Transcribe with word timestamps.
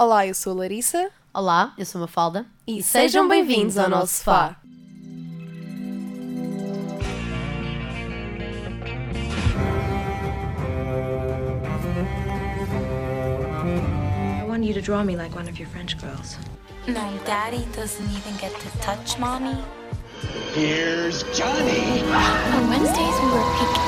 Olá, 0.00 0.24
eu 0.24 0.32
sou 0.32 0.52
a 0.52 0.56
Larissa 0.60 1.10
Olá, 1.34 1.74
eu 1.76 1.84
sou 1.84 1.98
a 1.98 2.02
Mafalda 2.02 2.46
e 2.64 2.80
sejam 2.84 3.26
bem-vindos 3.26 3.76
ao 3.76 3.90
nosso 3.90 4.14
sofá. 4.14 4.54
I 14.40 14.44
want 14.48 14.64
you 14.64 14.72
to 14.72 14.80
draw 14.80 15.02
me 15.02 15.16
like 15.16 15.34
one 15.34 15.50
of 15.50 15.58
your 15.58 15.68
French 15.70 15.96
girls. 15.98 16.38
No, 16.86 17.18
Daddy 17.26 17.66
doesn't 17.74 18.08
even 18.08 18.36
get 18.40 18.52
to 18.52 18.70
touch 18.78 19.18
Mommy. 19.18 19.58
Here's 20.54 21.24
Johnny. 21.36 22.04
On 22.54 22.68
Wednesdays 22.70 23.18
we 23.20 23.32
were 23.32 23.42
picking. 23.58 23.82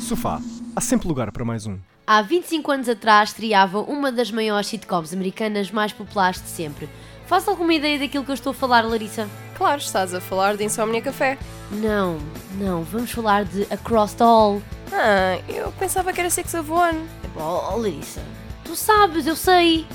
Sofá. 0.00 0.51
Há 0.74 0.80
sempre 0.80 1.06
lugar 1.06 1.30
para 1.30 1.44
mais 1.44 1.66
um. 1.66 1.78
Há 2.06 2.22
25 2.22 2.70
anos 2.72 2.88
atrás 2.88 3.28
estreava 3.30 3.80
uma 3.80 4.10
das 4.10 4.30
maiores 4.30 4.66
sitcoms 4.68 5.12
americanas 5.12 5.70
mais 5.70 5.92
populares 5.92 6.40
de 6.40 6.48
sempre. 6.48 6.88
Faz 7.26 7.46
alguma 7.46 7.74
ideia 7.74 7.98
daquilo 7.98 8.24
que 8.24 8.30
eu 8.30 8.34
estou 8.34 8.52
a 8.52 8.54
falar, 8.54 8.82
Larissa? 8.82 9.28
Claro, 9.56 9.80
estás 9.80 10.14
a 10.14 10.20
falar 10.20 10.56
de 10.56 10.64
Insomnia 10.64 11.02
Café. 11.02 11.38
Não, 11.70 12.18
não, 12.58 12.82
vamos 12.84 13.10
falar 13.10 13.44
de 13.44 13.62
Across 13.70 14.14
the 14.14 14.24
Hall. 14.24 14.62
Ah, 14.92 15.38
eu 15.48 15.70
pensava 15.72 16.12
que 16.12 16.20
era 16.20 16.30
Six 16.30 16.54
of 16.54 16.70
One. 16.70 17.06
Oh, 17.36 17.76
Larissa, 17.76 18.22
tu 18.64 18.74
sabes, 18.74 19.26
eu 19.26 19.36
sei. 19.36 19.86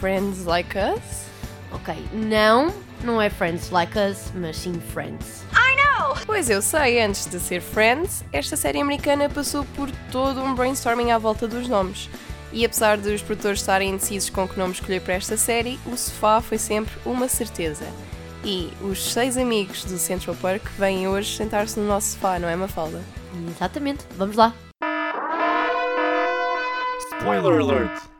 Friends 0.00 0.44
Like 0.44 0.76
Us? 0.76 1.26
Ok, 1.72 1.94
não, 2.12 2.72
não 3.02 3.20
é 3.20 3.30
Friends 3.30 3.70
Like 3.70 3.98
Us, 3.98 4.32
mas 4.34 4.58
sim 4.58 4.74
Friends. 4.92 5.42
Pois 6.26 6.50
eu 6.50 6.62
sei, 6.62 7.00
antes 7.00 7.26
de 7.26 7.38
ser 7.38 7.60
Friends, 7.60 8.24
esta 8.32 8.56
série 8.56 8.80
americana 8.80 9.28
passou 9.28 9.64
por 9.76 9.90
todo 10.10 10.42
um 10.42 10.54
brainstorming 10.54 11.10
à 11.10 11.18
volta 11.18 11.46
dos 11.46 11.68
nomes. 11.68 12.08
E 12.52 12.64
apesar 12.64 12.98
de 12.98 13.14
os 13.14 13.22
produtores 13.22 13.60
estarem 13.60 13.90
indecisos 13.90 14.28
com 14.28 14.46
que 14.46 14.58
nome 14.58 14.72
escolher 14.72 15.00
para 15.00 15.14
esta 15.14 15.36
série, 15.36 15.78
o 15.86 15.96
sofá 15.96 16.40
foi 16.40 16.58
sempre 16.58 16.92
uma 17.04 17.28
certeza. 17.28 17.86
E 18.44 18.70
os 18.82 19.12
seis 19.12 19.36
amigos 19.36 19.84
do 19.84 19.96
Central 19.96 20.36
Park 20.36 20.64
vêm 20.78 21.06
hoje 21.08 21.36
sentar-se 21.36 21.78
no 21.78 21.86
nosso 21.86 22.10
sofá, 22.12 22.38
não 22.38 22.48
é, 22.48 22.56
Mafalda? 22.56 23.00
Exatamente, 23.48 24.04
vamos 24.16 24.36
lá. 24.36 24.54
Spoiler 27.18 27.60
alert! 27.60 28.12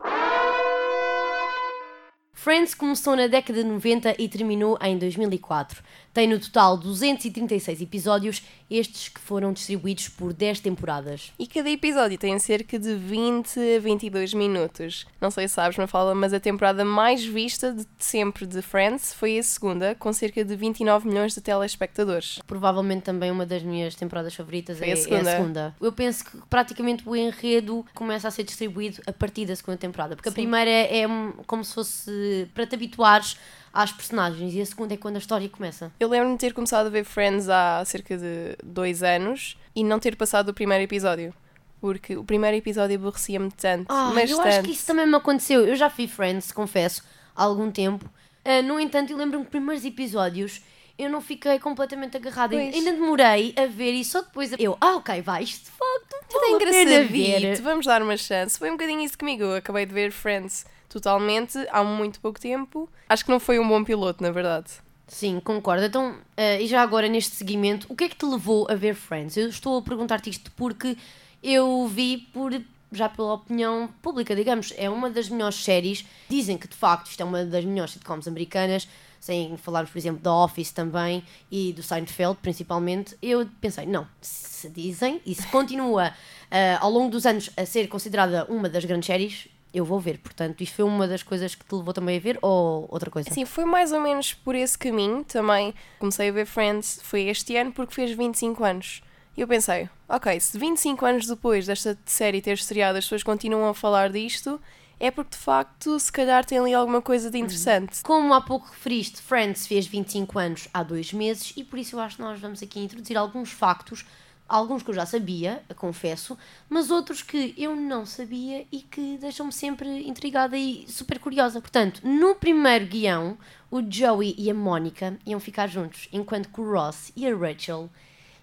Friends 2.42 2.74
começou 2.74 3.14
na 3.14 3.28
década 3.28 3.62
de 3.62 3.68
90 3.68 4.16
e 4.18 4.28
terminou 4.28 4.76
em 4.82 4.98
2004. 4.98 5.80
Tem 6.12 6.28
no 6.28 6.38
total 6.38 6.76
236 6.76 7.80
episódios, 7.80 8.42
estes 8.70 9.08
que 9.08 9.20
foram 9.20 9.50
distribuídos 9.52 10.08
por 10.08 10.34
10 10.34 10.60
temporadas. 10.60 11.32
E 11.38 11.46
cada 11.46 11.70
episódio 11.70 12.18
tem 12.18 12.38
cerca 12.38 12.78
de 12.78 12.94
20 12.94 13.58
a 13.76 13.80
22 13.80 14.34
minutos. 14.34 15.06
Não 15.18 15.30
sei 15.30 15.48
se 15.48 15.54
sabes, 15.54 15.78
Mafalda, 15.78 16.14
mas 16.14 16.34
a 16.34 16.40
temporada 16.40 16.84
mais 16.84 17.24
vista 17.24 17.72
de 17.72 17.86
sempre 17.98 18.46
de 18.46 18.60
Friends 18.60 19.14
foi 19.14 19.38
a 19.38 19.42
segunda, 19.42 19.94
com 19.94 20.12
cerca 20.12 20.44
de 20.44 20.54
29 20.54 21.08
milhões 21.08 21.34
de 21.34 21.40
telespectadores. 21.40 22.40
Provavelmente 22.46 23.02
também 23.04 23.30
uma 23.30 23.46
das 23.46 23.62
minhas 23.62 23.94
temporadas 23.94 24.34
favoritas 24.34 24.78
Foi 24.78 24.88
é, 24.88 24.90
a 24.90 24.92
é 24.92 24.96
segunda. 24.96 25.30
a 25.30 25.36
segunda. 25.36 25.76
Eu 25.80 25.92
penso 25.92 26.24
que 26.24 26.36
praticamente 26.50 27.08
o 27.08 27.16
enredo 27.16 27.86
começa 27.94 28.28
a 28.28 28.30
ser 28.30 28.42
distribuído 28.44 29.00
a 29.06 29.12
partir 29.12 29.46
da 29.46 29.56
segunda 29.56 29.78
temporada, 29.78 30.14
porque 30.14 30.28
a 30.28 30.32
primeira 30.32 30.70
é, 30.70 31.02
é 31.02 31.06
como 31.46 31.64
se 31.64 31.72
fosse 31.72 32.48
para 32.52 32.66
te 32.66 32.74
habituares 32.74 33.36
às 33.72 33.90
personagens 33.90 34.54
e 34.54 34.60
a 34.60 34.66
segunda 34.66 34.94
é 34.94 34.96
quando 34.96 35.16
a 35.16 35.18
história 35.18 35.48
começa. 35.48 35.92
Eu 35.98 36.08
lembro-me 36.08 36.34
de 36.34 36.40
ter 36.40 36.52
começado 36.52 36.86
a 36.86 36.90
ver 36.90 37.04
Friends 37.04 37.48
há 37.48 37.82
cerca 37.84 38.16
de 38.16 38.56
dois 38.62 39.02
anos 39.02 39.56
e 39.74 39.82
não 39.82 39.98
ter 39.98 40.16
passado 40.16 40.50
o 40.50 40.54
primeiro 40.54 40.84
episódio. 40.84 41.34
Porque 41.80 42.16
o 42.16 42.22
primeiro 42.22 42.56
episódio 42.56 42.96
aborrecia-me 42.96 43.50
tanto. 43.50 43.86
Ah, 43.88 44.12
mas 44.14 44.30
eu 44.30 44.36
tanto. 44.36 44.48
acho 44.48 44.62
que 44.62 44.70
isso 44.70 44.86
também 44.86 45.06
me 45.06 45.16
aconteceu. 45.16 45.66
Eu 45.66 45.74
já 45.74 45.90
fui 45.90 46.06
Friends, 46.06 46.52
confesso, 46.52 47.02
há 47.34 47.42
algum 47.42 47.70
tempo. 47.70 48.08
Ah, 48.44 48.62
no 48.62 48.78
entanto, 48.78 49.10
eu 49.10 49.16
lembro-me 49.16 49.44
que 49.44 49.50
primeiros 49.50 49.84
episódios 49.84 50.62
eu 51.02 51.10
não 51.10 51.20
fiquei 51.20 51.58
completamente 51.58 52.16
agarrada. 52.16 52.56
Pois. 52.56 52.74
Ainda 52.74 52.92
demorei 52.92 53.54
a 53.56 53.66
ver 53.66 53.92
e 53.92 54.04
só 54.04 54.22
depois 54.22 54.52
eu, 54.58 54.76
ah, 54.80 54.96
ok, 54.96 55.20
vai, 55.22 55.42
isto 55.42 55.64
de 55.64 55.70
facto 55.70 56.26
Tudo 56.28 56.44
é 56.44 56.50
engraçadito, 56.50 57.62
vamos 57.62 57.86
dar 57.86 58.02
uma 58.02 58.16
chance. 58.16 58.58
Foi 58.58 58.68
um 58.68 58.74
bocadinho 58.74 59.00
isso 59.00 59.18
comigo. 59.18 59.42
Eu 59.42 59.56
acabei 59.56 59.86
de 59.86 59.92
ver 59.92 60.12
Friends 60.12 60.64
totalmente 60.88 61.58
há 61.70 61.82
muito 61.82 62.20
pouco 62.20 62.40
tempo. 62.40 62.88
Acho 63.08 63.24
que 63.24 63.30
não 63.30 63.40
foi 63.40 63.58
um 63.58 63.68
bom 63.68 63.82
piloto, 63.82 64.22
na 64.22 64.30
verdade. 64.30 64.70
Sim, 65.06 65.40
concordo. 65.40 65.84
Então, 65.84 66.16
ah, 66.36 66.60
e 66.60 66.66
já 66.66 66.82
agora 66.82 67.08
neste 67.08 67.36
seguimento, 67.36 67.86
o 67.90 67.96
que 67.96 68.04
é 68.04 68.08
que 68.08 68.16
te 68.16 68.26
levou 68.26 68.66
a 68.70 68.74
ver 68.74 68.94
Friends? 68.94 69.36
Eu 69.36 69.48
estou 69.48 69.78
a 69.78 69.82
perguntar-te 69.82 70.30
isto 70.30 70.50
porque 70.52 70.96
eu 71.42 71.86
vi 71.88 72.18
por 72.32 72.52
já 72.92 73.08
pela 73.08 73.34
opinião 73.34 73.88
pública, 74.02 74.36
digamos, 74.36 74.72
é 74.76 74.88
uma 74.88 75.10
das 75.10 75.28
melhores 75.28 75.56
séries. 75.56 76.04
Dizem 76.28 76.58
que 76.58 76.68
de 76.68 76.76
facto 76.76 77.08
isto 77.08 77.20
é 77.20 77.24
uma 77.24 77.44
das 77.44 77.64
melhores 77.64 77.92
sitcoms 77.92 78.28
americanas, 78.28 78.86
sem 79.22 79.56
falarmos, 79.56 79.92
por 79.92 79.98
exemplo, 79.98 80.20
da 80.20 80.34
Office 80.34 80.72
também 80.72 81.22
e 81.48 81.72
do 81.72 81.80
Seinfeld, 81.80 82.36
principalmente. 82.42 83.16
Eu 83.22 83.48
pensei, 83.60 83.86
não, 83.86 84.04
se 84.20 84.68
dizem 84.68 85.20
e 85.24 85.32
se 85.32 85.46
continua 85.46 86.12
ah, 86.50 86.78
ao 86.82 86.90
longo 86.90 87.08
dos 87.08 87.24
anos 87.24 87.48
a 87.56 87.64
ser 87.64 87.86
considerada 87.86 88.44
uma 88.50 88.68
das 88.68 88.84
grandes 88.84 89.06
séries, 89.06 89.46
eu 89.72 89.84
vou 89.84 90.00
ver. 90.00 90.18
Portanto, 90.18 90.60
isto 90.60 90.74
foi 90.74 90.84
uma 90.84 91.06
das 91.06 91.22
coisas 91.22 91.54
que 91.54 91.64
te 91.64 91.72
levou 91.72 91.94
também 91.94 92.16
a 92.16 92.20
ver 92.20 92.36
ou 92.42 92.88
outra 92.90 93.12
coisa? 93.12 93.30
Sim, 93.30 93.44
foi 93.44 93.64
mais 93.64 93.92
ou 93.92 94.00
menos 94.00 94.34
por 94.34 94.56
esse 94.56 94.76
caminho 94.76 95.22
também. 95.22 95.72
Comecei 96.00 96.28
a 96.28 96.32
ver 96.32 96.44
Friends, 96.44 96.98
foi 97.04 97.28
este 97.28 97.56
ano 97.56 97.70
porque 97.70 97.94
fez 97.94 98.10
25 98.10 98.64
anos. 98.64 99.02
E 99.36 99.40
eu 99.40 99.46
pensei, 99.46 99.88
ok, 100.08 100.40
se 100.40 100.58
25 100.58 101.06
anos 101.06 101.26
depois 101.28 101.64
desta 101.64 101.96
série 102.04 102.42
ter 102.42 102.54
estreado 102.54 102.98
as 102.98 103.04
pessoas 103.04 103.22
continuam 103.22 103.68
a 103.68 103.74
falar 103.74 104.10
disto, 104.10 104.60
é 105.02 105.10
porque 105.10 105.32
de 105.32 105.36
facto 105.36 105.98
se 105.98 106.12
calhar 106.12 106.44
tem 106.44 106.60
ali 106.60 106.72
alguma 106.72 107.02
coisa 107.02 107.28
de 107.28 107.36
interessante. 107.36 108.00
Como 108.04 108.32
há 108.32 108.40
pouco 108.40 108.68
referiste, 108.70 109.20
Friends 109.20 109.66
fez 109.66 109.84
25 109.84 110.38
anos 110.38 110.68
há 110.72 110.84
dois 110.84 111.12
meses 111.12 111.52
e 111.56 111.64
por 111.64 111.76
isso 111.76 111.96
eu 111.96 112.00
acho 112.00 112.16
que 112.16 112.22
nós 112.22 112.38
vamos 112.38 112.62
aqui 112.62 112.78
introduzir 112.78 113.16
alguns 113.16 113.50
factos, 113.50 114.06
alguns 114.48 114.80
que 114.80 114.90
eu 114.90 114.94
já 114.94 115.04
sabia, 115.04 115.60
confesso, 115.74 116.38
mas 116.68 116.88
outros 116.92 117.20
que 117.20 117.52
eu 117.58 117.74
não 117.74 118.06
sabia 118.06 118.64
e 118.70 118.80
que 118.80 119.18
deixam-me 119.18 119.52
sempre 119.52 120.08
intrigada 120.08 120.56
e 120.56 120.86
super 120.86 121.18
curiosa. 121.18 121.60
Portanto, 121.60 122.00
no 122.04 122.36
primeiro 122.36 122.86
guião, 122.86 123.36
o 123.72 123.82
Joey 123.82 124.36
e 124.38 124.48
a 124.52 124.54
Mónica 124.54 125.18
iam 125.26 125.40
ficar 125.40 125.66
juntos, 125.66 126.08
enquanto 126.12 126.48
que 126.48 126.60
o 126.60 126.72
Ross 126.72 127.10
e 127.16 127.26
a 127.26 127.36
Rachel 127.36 127.90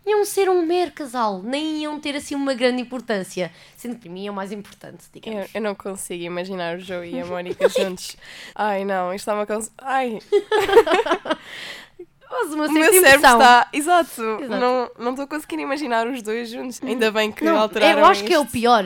iam 0.09 0.25
ser 0.25 0.49
um 0.49 0.65
mero 0.65 0.91
casal, 0.91 1.41
nem 1.43 1.81
iam 1.83 1.99
ter 1.99 2.15
assim 2.15 2.35
uma 2.35 2.53
grande 2.53 2.81
importância, 2.81 3.51
sendo 3.77 3.95
que 3.95 4.01
para 4.01 4.11
mim 4.11 4.27
é 4.27 4.31
o 4.31 4.33
mais 4.33 4.51
importante, 4.51 5.03
Eu, 5.05 5.21
digamos. 5.21 5.49
eu 5.53 5.61
não 5.61 5.75
consigo 5.75 6.23
imaginar 6.23 6.77
o 6.77 6.79
Joey 6.79 7.15
e 7.15 7.21
a 7.21 7.25
Mónica 7.27 7.67
juntos. 7.69 8.15
Ai 8.55 8.85
não, 8.85 9.13
isto 9.13 9.23
está-me 9.29 9.41
a 9.41 9.45
cons... 9.45 9.71
Ai, 9.77 10.19
Mas 12.31 12.53
uma 12.53 12.67
o 12.67 12.71
meu 12.71 12.83
cérebro 12.83 13.07
impressão. 13.09 13.39
está. 13.39 13.67
Exato, 13.73 14.21
Exato. 14.21 14.47
não 14.59 14.91
não 14.99 15.11
estou 15.11 15.27
conseguindo 15.27 15.63
imaginar 15.63 16.05
os 16.07 16.21
dois 16.21 16.49
juntos. 16.49 16.79
Ainda 16.83 17.11
bem 17.11 17.31
que 17.31 17.43
Não, 17.43 17.57
alteraram 17.59 17.99
eu 18.01 18.05
acho 18.05 18.23
que 18.23 18.33
é 18.33 18.39
o 18.39 18.43
isto. 18.43 18.51
pior. 18.51 18.83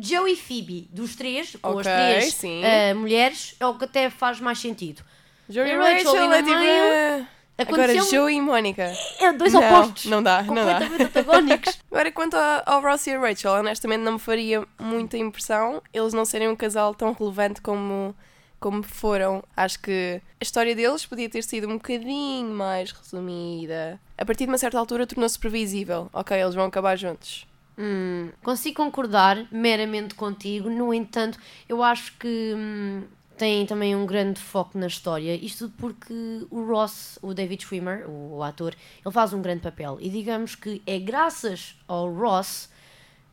Joe 0.00 0.30
e 0.32 0.36
Phoebe, 0.36 0.88
dos 0.92 1.16
três, 1.16 1.56
ou 1.60 1.80
as 1.80 1.86
três 1.86 2.40
ah, 2.44 2.94
mulheres, 2.94 3.56
é 3.58 3.66
o 3.66 3.74
que 3.74 3.84
até 3.84 4.08
faz 4.08 4.38
mais 4.38 4.60
sentido. 4.60 5.02
Joey 5.48 5.70
e 5.70 5.72
E 5.72 5.76
Rachel 5.76 6.12
Rachel 6.12 6.30
ali 6.32 6.52
é 6.68 7.26
meio, 7.64 7.74
Agora 7.74 7.92
aconteceu- 7.92 8.20
Joey 8.20 8.36
e 8.36 8.40
Mónica. 8.40 8.92
É 9.20 9.32
dois 9.32 9.52
Não, 9.52 9.60
opostos. 9.64 10.04
não 10.06 10.22
dá, 10.22 10.42
não 10.42 10.54
dá. 10.54 10.74
completamente 10.74 11.02
antagónicos. 11.04 11.78
Agora, 11.90 12.12
quanto 12.12 12.36
a- 12.36 12.62
ao 12.66 12.80
Ross 12.80 13.06
e 13.06 13.12
a 13.12 13.18
Rachel, 13.20 13.52
honestamente 13.52 14.00
não 14.00 14.12
me 14.12 14.18
faria 14.18 14.64
muita 14.78 15.16
impressão 15.18 15.82
eles 15.92 16.12
não 16.12 16.24
serem 16.24 16.48
um 16.48 16.56
casal 16.56 16.94
tão 16.94 17.12
relevante 17.12 17.60
como, 17.60 18.14
como 18.60 18.82
foram. 18.82 19.42
Acho 19.56 19.80
que 19.80 20.20
a 20.40 20.44
história 20.44 20.74
deles 20.74 21.04
podia 21.04 21.28
ter 21.28 21.42
sido 21.42 21.66
um 21.68 21.74
bocadinho 21.74 22.48
mais 22.54 22.92
resumida. 22.92 24.00
A 24.16 24.24
partir 24.24 24.44
de 24.44 24.50
uma 24.50 24.58
certa 24.58 24.78
altura 24.78 25.06
tornou-se 25.06 25.38
previsível. 25.38 26.08
Ok, 26.12 26.36
eles 26.40 26.54
vão 26.54 26.64
acabar 26.66 26.96
juntos. 26.96 27.46
Hum, 27.80 28.30
consigo 28.42 28.76
concordar 28.76 29.46
meramente 29.52 30.14
contigo, 30.16 30.68
no 30.68 30.92
entanto, 30.92 31.38
eu 31.68 31.80
acho 31.80 32.12
que 32.18 32.52
hum, 32.56 33.02
tem 33.38 33.64
também 33.66 33.94
um 33.94 34.04
grande 34.04 34.40
foco 34.40 34.76
na 34.78 34.86
história. 34.86 35.34
Isto 35.34 35.72
porque 35.78 36.12
o 36.50 36.64
Ross, 36.64 37.18
o 37.22 37.32
David 37.32 37.62
Schwimmer, 37.64 38.08
o, 38.08 38.36
o 38.38 38.42
ator, 38.42 38.74
ele 39.04 39.12
faz 39.12 39.32
um 39.32 39.40
grande 39.40 39.60
papel. 39.62 39.98
E 40.00 40.08
digamos 40.10 40.54
que 40.54 40.82
é 40.86 40.98
graças 40.98 41.76
ao 41.86 42.12
Ross 42.12 42.68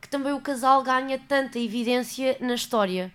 que 0.00 0.08
também 0.08 0.32
o 0.32 0.40
casal 0.40 0.82
ganha 0.82 1.18
tanta 1.18 1.58
evidência 1.58 2.36
na 2.40 2.54
história. 2.54 3.12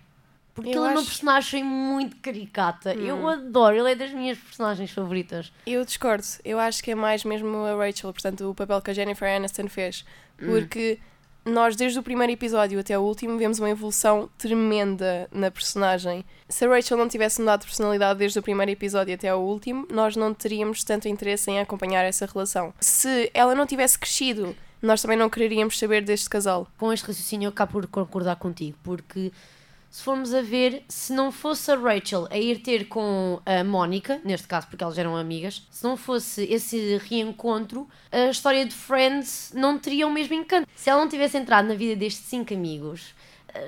Porque 0.54 0.68
Eu 0.68 0.72
ele 0.72 0.78
é 0.80 0.90
uma 0.90 1.00
acho- 1.00 1.06
personagem 1.08 1.64
muito 1.64 2.16
caricata. 2.16 2.92
Eu 2.94 3.26
adoro, 3.26 3.74
ele 3.76 3.92
é 3.92 3.94
das 3.94 4.10
minhas 4.12 4.36
personagens 4.36 4.90
favoritas. 4.90 5.50
Eu 5.66 5.82
discordo. 5.84 6.24
Eu 6.44 6.58
acho 6.58 6.82
que 6.82 6.90
é 6.90 6.94
mais 6.94 7.24
mesmo 7.24 7.56
a 7.64 7.74
Rachel, 7.74 8.12
portanto, 8.12 8.50
o 8.50 8.54
papel 8.54 8.82
que 8.82 8.90
a 8.90 8.94
Jennifer 8.94 9.34
Aniston 9.34 9.68
fez. 9.68 10.04
Porque 10.36 10.98
nós, 11.44 11.74
desde 11.74 11.98
o 11.98 12.02
primeiro 12.02 12.32
episódio 12.32 12.78
até 12.78 12.96
o 12.96 13.02
último, 13.02 13.36
vemos 13.36 13.58
uma 13.58 13.70
evolução 13.70 14.30
tremenda 14.38 15.28
na 15.32 15.50
personagem. 15.50 16.24
Se 16.48 16.64
a 16.64 16.68
Rachel 16.68 16.96
não 16.96 17.08
tivesse 17.08 17.40
mudado 17.40 17.60
de 17.60 17.66
personalidade 17.66 18.18
desde 18.18 18.38
o 18.38 18.42
primeiro 18.42 18.70
episódio 18.70 19.14
até 19.14 19.34
o 19.34 19.38
último, 19.38 19.86
nós 19.90 20.14
não 20.14 20.32
teríamos 20.32 20.84
tanto 20.84 21.08
interesse 21.08 21.50
em 21.50 21.58
acompanhar 21.58 22.04
essa 22.04 22.26
relação. 22.26 22.72
Se 22.80 23.30
ela 23.34 23.54
não 23.54 23.66
tivesse 23.66 23.98
crescido, 23.98 24.54
nós 24.80 25.02
também 25.02 25.16
não 25.16 25.30
quereríamos 25.30 25.78
saber 25.78 26.02
deste 26.02 26.28
casal. 26.28 26.68
com 26.78 26.92
este 26.92 27.06
raciocínio 27.06 27.46
eu 27.46 27.50
acabo 27.50 27.72
por 27.72 27.86
concordar 27.86 28.36
contigo, 28.36 28.76
porque 28.82 29.32
se 29.92 30.02
formos 30.02 30.32
a 30.32 30.40
ver, 30.40 30.84
se 30.88 31.12
não 31.12 31.30
fosse 31.30 31.70
a 31.70 31.76
Rachel 31.76 32.26
a 32.30 32.38
ir 32.38 32.62
ter 32.62 32.88
com 32.88 33.38
a 33.44 33.62
Mónica, 33.62 34.22
neste 34.24 34.48
caso 34.48 34.66
porque 34.66 34.82
elas 34.82 34.96
eram 34.96 35.14
amigas, 35.14 35.66
se 35.70 35.84
não 35.84 35.98
fosse 35.98 36.44
esse 36.44 36.96
reencontro, 36.96 37.86
a 38.10 38.30
história 38.30 38.64
de 38.64 38.74
Friends 38.74 39.52
não 39.54 39.78
teria 39.78 40.06
o 40.06 40.10
mesmo 40.10 40.32
encanto. 40.32 40.66
Se 40.74 40.88
ela 40.88 40.98
não 40.98 41.10
tivesse 41.10 41.36
entrado 41.36 41.68
na 41.68 41.74
vida 41.74 41.94
destes 41.94 42.24
cinco 42.24 42.54
amigos, 42.54 43.14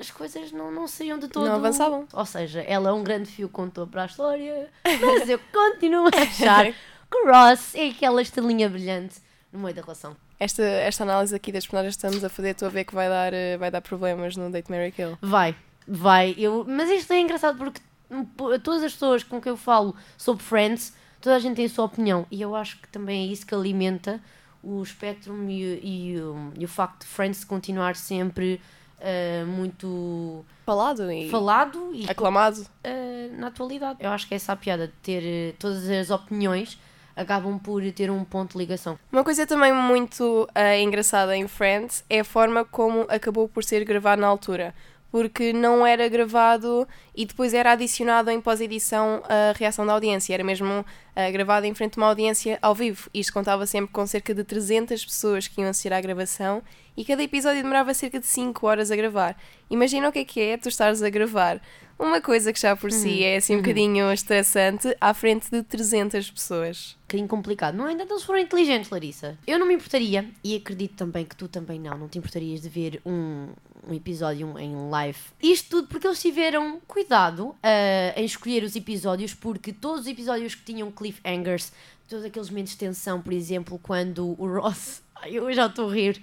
as 0.01 0.11
coisas 0.11 0.51
não, 0.51 0.73
não 0.73 0.89
seriam 0.89 1.19
de 1.19 1.29
todo. 1.29 1.45
Não 1.45 1.57
avançavam. 1.57 2.09
Ou 2.11 2.25
seja, 2.25 2.63
ela 2.63 2.89
é 2.89 2.93
um 2.95 3.05
grande 3.05 3.29
fio 3.29 3.51
condutor 3.51 3.87
para 3.87 4.05
a 4.05 4.07
história, 4.07 4.71
mas 4.83 5.29
eu 5.29 5.39
continuo 5.53 6.07
a 6.07 6.23
achar 6.23 6.73
que 6.73 7.27
Ross 7.27 7.75
é 7.75 7.89
aquela 7.89 8.23
estrelinha 8.23 8.71
brilhante 8.71 9.17
no 9.53 9.59
meio 9.59 9.75
da 9.75 9.83
relação. 9.83 10.17
Esta, 10.41 10.63
esta 10.63 11.05
análise 11.05 11.35
aqui 11.35 11.53
das 11.53 11.67
personagens 11.67 11.97
que 11.97 11.99
estamos 11.99 12.25
a 12.25 12.31
fazer, 12.31 12.53
estou 12.53 12.67
a 12.67 12.71
ver 12.71 12.85
que 12.85 12.95
vai 12.95 13.11
dar, 13.11 13.35
eh, 13.35 13.59
vai 13.59 13.71
dar 13.71 13.83
problemas 13.83 14.37
no 14.37 14.51
Date 14.51 14.71
Mary 14.71 14.91
Kill. 14.91 15.19
Vai, 15.21 15.55
vai. 15.87 16.35
Eu, 16.39 16.65
mas 16.67 16.91
isto 16.91 17.13
é 17.13 17.21
engraçado 17.21 17.57
porque 17.59 17.81
hum, 18.11 18.25
todas 18.63 18.83
as 18.83 18.93
pessoas 18.93 19.23
com 19.23 19.41
quem 19.41 19.51
eu 19.51 19.57
falo 19.57 19.95
sobre 20.17 20.43
Friends, 20.43 20.95
toda 21.21 21.37
a 21.37 21.39
gente 21.39 21.57
tem 21.57 21.67
a 21.67 21.69
sua 21.69 21.85
opinião. 21.87 22.27
E 22.31 22.41
eu 22.43 22.55
acho 22.55 22.79
que 22.81 22.89
também 22.89 23.29
é 23.29 23.33
isso 23.33 23.47
que 23.47 23.55
alimenta 23.55 24.21
o 24.63 24.83
espectro 24.83 25.35
e, 25.51 26.15
e 26.15 26.21
o- 26.21 26.53
e 26.59 26.65
o 26.65 26.69
facto 26.69 27.01
de 27.01 27.07
Friends 27.07 27.45
continuar 27.45 27.97
sempre 27.97 28.61
ah, 29.01 29.45
muito 29.47 30.45
Falado 30.65 31.13
e 31.13 31.29
falado 31.29 31.91
e 31.93 32.09
aclamado. 32.09 32.67
ah, 32.83 32.89
na 33.37 33.49
atualidade. 33.49 33.99
Eu 34.03 34.11
acho 34.11 34.27
que 34.27 34.35
essa 34.35 34.53
é 34.53 34.55
a 34.55 34.57
piada 34.57 34.87
de 34.87 34.93
ter 35.03 35.23
eh, 35.23 35.55
todas 35.59 35.87
as 35.91 36.09
opiniões 36.11 36.79
acabam 37.15 37.59
por 37.59 37.83
ter 37.93 38.11
um 38.11 38.25
ponto 38.25 38.53
de 38.53 38.59
ligação. 38.59 38.99
Uma 39.13 39.23
coisa 39.23 39.47
também 39.47 39.73
muito 39.73 40.49
engraçada 40.83 41.37
em 41.37 41.47
Friends 41.47 42.03
é 42.11 42.21
a 42.21 42.25
forma 42.25 42.65
como 42.65 43.03
acabou 43.09 43.47
por 43.49 43.63
ser 43.63 43.85
gravado 43.85 44.21
na 44.23 44.27
altura. 44.27 44.75
Porque 45.15 45.53
não 45.53 45.87
era 45.87 46.09
gravado 46.09 46.89
e 47.15 47.25
depois 47.25 47.55
era 47.55 47.71
adicionado 47.71 48.33
em 48.33 48.41
pós-edição 48.41 49.23
a 49.29 49.57
reação 49.57 49.87
da 49.87 49.93
audiência. 49.93 50.35
Era 50.35 50.43
mesmo 50.43 50.85
eh, 51.15 51.31
gravado 51.31 51.67
em 51.67 51.73
frente 51.73 51.97
a 51.97 52.03
uma 52.03 52.09
audiência 52.09 52.59
ao 52.61 52.75
vivo. 52.75 53.09
Isto 53.15 53.33
contava 53.33 53.65
sempre 53.65 53.93
com 53.93 54.05
cerca 54.09 54.35
de 54.35 54.43
300 54.43 55.05
pessoas 55.05 55.47
que 55.47 55.61
iam 55.61 55.71
assistir 55.71 55.93
à 55.93 56.01
gravação 56.01 56.65
e 56.97 57.05
cada 57.05 57.23
episódio 57.23 57.63
demorava 57.63 57.93
cerca 57.95 58.21
de 58.21 58.27
5 58.27 58.67
horas 58.67 58.91
a 58.91 58.97
gravar. 58.97 59.37
Imagina 59.71 60.09
o 60.09 60.13
que 60.13 60.21
é 60.21 60.25
que 60.25 60.41
é 60.41 60.57
tu 60.57 60.69
estares 60.69 61.03
a 61.03 61.11
gravar 61.11 61.61
uma 61.99 62.21
coisa 62.21 62.53
que 62.53 62.61
já 62.61 62.75
por 62.75 62.91
si 62.91 63.23
é 63.23 63.37
assim 63.37 63.55
um 63.55 63.59
bocadinho 63.59 64.13
estressante 64.13 64.95
à 65.01 65.15
frente 65.15 65.51
de 65.51 65.63
300 65.63 66.31
pessoas. 66.31 66.97
Um 66.99 67.03
bocadinho 67.03 67.29
complicado. 67.29 67.77
No 67.77 67.89
entanto, 67.89 68.13
eles 68.13 68.23
foram 68.25 68.41
inteligentes, 68.41 68.91
Larissa. 68.91 69.39
Eu 69.47 69.59
não 69.59 69.67
me 69.67 69.75
importaria, 69.75 70.29
e 70.43 70.57
acredito 70.57 70.97
também 70.97 71.25
que 71.25 71.37
tu 71.37 71.47
também 71.47 71.79
não, 71.79 71.97
não 71.97 72.09
te 72.09 72.19
importarias 72.19 72.63
de 72.63 72.69
ver 72.69 73.01
um, 73.07 73.49
um 73.89 73.95
episódio 73.95 74.59
em 74.59 74.75
live. 74.91 75.19
Isto 75.43 75.71
tudo 75.71 75.89
porque 75.89 76.07
eles 76.07 76.21
tiveram 76.21 76.81
cuidado 76.87 77.55
ah, 77.63 78.13
em 78.17 78.25
escolher 78.25 78.65
os 78.65 78.75
episódios, 78.75 79.33
porque 79.33 79.73
todos 79.73 80.01
os 80.03 80.07
episódios 80.07 80.55
que 80.55 80.65
tinham 80.65 80.91
cliffhangers, 80.91 81.73
todos 82.09 82.25
aqueles 82.25 82.51
momentos 82.51 82.73
de 82.73 82.79
tensão, 82.79 83.23
por 83.23 83.33
exemplo, 83.33 83.79
quando 83.83 84.35
o 84.39 84.47
Ross. 84.47 85.03
Ai, 85.15 85.39
eu 85.39 85.51
já 85.53 85.67
estou 85.67 85.89
a 85.89 85.95
rir 85.95 86.21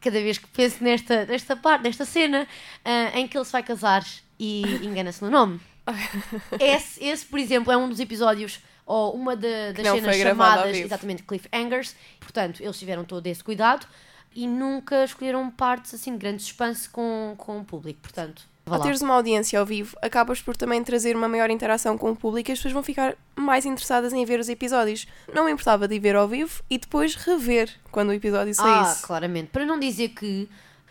cada 0.00 0.20
vez 0.20 0.38
que 0.38 0.46
penso 0.48 0.82
nesta, 0.82 1.24
nesta 1.26 1.56
parte, 1.56 1.82
nesta 1.82 2.04
cena, 2.04 2.46
ah, 2.84 3.10
em 3.18 3.26
que 3.28 3.36
ele 3.36 3.44
se 3.44 3.52
vai 3.52 3.62
casar 3.62 4.04
e 4.38 4.62
engana-se 4.82 5.22
no 5.22 5.30
nome. 5.30 5.60
Esse, 6.60 7.02
esse, 7.04 7.26
por 7.26 7.38
exemplo, 7.38 7.72
é 7.72 7.76
um 7.76 7.88
dos 7.88 7.98
episódios 8.00 8.60
ou 8.86 9.14
uma 9.14 9.34
da- 9.36 9.72
das 9.72 9.82
cenas 10.00 10.16
chamadas 10.30 10.64
exatamente 10.84 11.22
cliffhangers. 11.22 11.94
Portanto, 12.20 12.62
eles 12.62 12.78
tiveram 12.78 13.04
todo 13.04 13.26
esse 13.26 13.42
cuidado 13.42 13.86
e 14.34 14.46
nunca 14.46 15.04
escolheram 15.04 15.50
partes 15.50 15.94
assim 15.94 16.12
de 16.12 16.18
grande 16.18 16.42
suspense 16.42 16.88
com, 16.88 17.34
com 17.36 17.58
o 17.60 17.64
público. 17.64 18.00
Portanto, 18.02 18.42
vá 18.70 18.76
Ao 18.76 18.80
lá. 18.80 18.86
teres 18.86 19.02
uma 19.02 19.14
audiência 19.14 19.58
ao 19.60 19.66
vivo, 19.66 19.96
acabas 20.00 20.40
por 20.40 20.56
também 20.56 20.82
trazer 20.82 21.14
uma 21.16 21.28
maior 21.28 21.50
interação 21.50 21.98
com 21.98 22.10
o 22.10 22.16
público 22.16 22.50
e 22.50 22.52
as 22.52 22.58
pessoas 22.58 22.72
vão 22.72 22.82
ficar 22.82 23.14
mais 23.36 23.66
interessadas 23.66 24.12
em 24.12 24.24
ver 24.24 24.40
os 24.40 24.48
episódios. 24.48 25.06
Não 25.34 25.44
me 25.44 25.50
importava 25.52 25.86
de 25.86 25.98
ver 25.98 26.16
ao 26.16 26.26
vivo 26.28 26.62
e 26.70 26.78
depois 26.78 27.14
rever 27.14 27.70
quando 27.90 28.08
o 28.08 28.12
episódio 28.14 28.52
Ah, 28.58 28.84
saísse. 28.84 29.02
claramente. 29.06 29.48
Para 29.48 29.66
não 29.66 29.78
dizer 29.78 30.08
que 30.10 30.48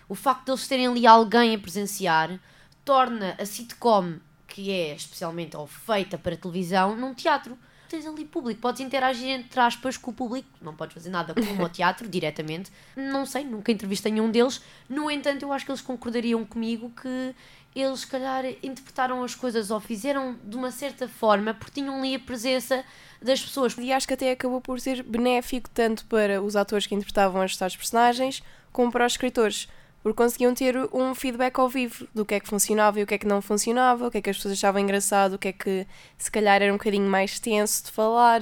o 0.07 0.13
facto 0.15 0.45
de 0.45 0.51
eles 0.51 0.67
terem 0.67 0.87
ali 0.87 1.07
alguém 1.07 1.55
a 1.55 1.59
presenciar 1.59 2.39
torna 2.85 3.35
a 3.39 3.45
sitcom, 3.45 4.15
que 4.47 4.71
é 4.71 4.95
especialmente 4.95 5.55
ou 5.55 5.67
feita 5.67 6.17
para 6.17 6.35
televisão, 6.35 6.95
num 6.95 7.13
teatro. 7.13 7.57
Tens 7.87 8.05
ali 8.05 8.23
público, 8.23 8.61
podes 8.61 8.81
interagir 8.81 9.29
entre 9.29 9.59
aspas 9.59 9.97
com 9.97 10.11
o 10.11 10.13
público, 10.13 10.47
não 10.61 10.75
podes 10.75 10.93
fazer 10.93 11.09
nada 11.09 11.33
como 11.33 11.63
ao 11.63 11.69
teatro 11.69 12.05
diretamente. 12.09 12.71
Não 12.95 13.25
sei, 13.25 13.43
nunca 13.43 13.71
entrevistei 13.71 14.11
nenhum 14.11 14.29
deles. 14.29 14.61
No 14.87 15.09
entanto, 15.09 15.41
eu 15.41 15.51
acho 15.51 15.65
que 15.65 15.71
eles 15.71 15.81
concordariam 15.81 16.45
comigo 16.45 16.91
que 16.91 17.33
eles, 17.75 18.01
se 18.01 18.07
calhar, 18.07 18.45
interpretaram 18.63 19.23
as 19.23 19.35
coisas 19.35 19.71
ou 19.71 19.79
fizeram 19.79 20.35
de 20.43 20.55
uma 20.55 20.71
certa 20.71 21.07
forma 21.07 21.53
porque 21.53 21.81
tinham 21.81 21.99
ali 21.99 22.15
a 22.15 22.19
presença 22.19 22.83
das 23.21 23.41
pessoas. 23.41 23.75
E 23.77 23.91
acho 23.91 24.07
que 24.07 24.13
até 24.13 24.31
acabou 24.31 24.59
por 24.59 24.79
ser 24.79 25.03
benéfico 25.03 25.69
tanto 25.69 26.05
para 26.05 26.41
os 26.41 26.55
atores 26.55 26.87
que 26.87 26.95
interpretavam 26.95 27.41
as 27.41 27.55
tais 27.55 27.75
personagens 27.75 28.41
como 28.71 28.91
para 28.91 29.05
os 29.05 29.13
escritores. 29.13 29.67
Porque 30.01 30.15
conseguiam 30.15 30.53
ter 30.53 30.77
um 30.93 31.13
feedback 31.13 31.59
ao 31.59 31.67
vivo 31.67 32.07
do 32.15 32.25
que 32.25 32.35
é 32.35 32.39
que 32.39 32.47
funcionava 32.47 32.99
e 32.99 33.03
o 33.03 33.07
que 33.07 33.15
é 33.15 33.17
que 33.17 33.27
não 33.27 33.41
funcionava, 33.41 34.07
o 34.07 34.11
que 34.11 34.17
é 34.17 34.21
que 34.21 34.29
as 34.29 34.37
pessoas 34.37 34.53
achavam 34.53 34.81
engraçado, 34.81 35.33
o 35.33 35.37
que 35.37 35.49
é 35.49 35.53
que 35.53 35.85
se 36.17 36.31
calhar 36.31 36.61
era 36.61 36.71
um 36.71 36.77
bocadinho 36.77 37.09
mais 37.09 37.37
tenso 37.39 37.83
de 37.83 37.91
falar. 37.91 38.41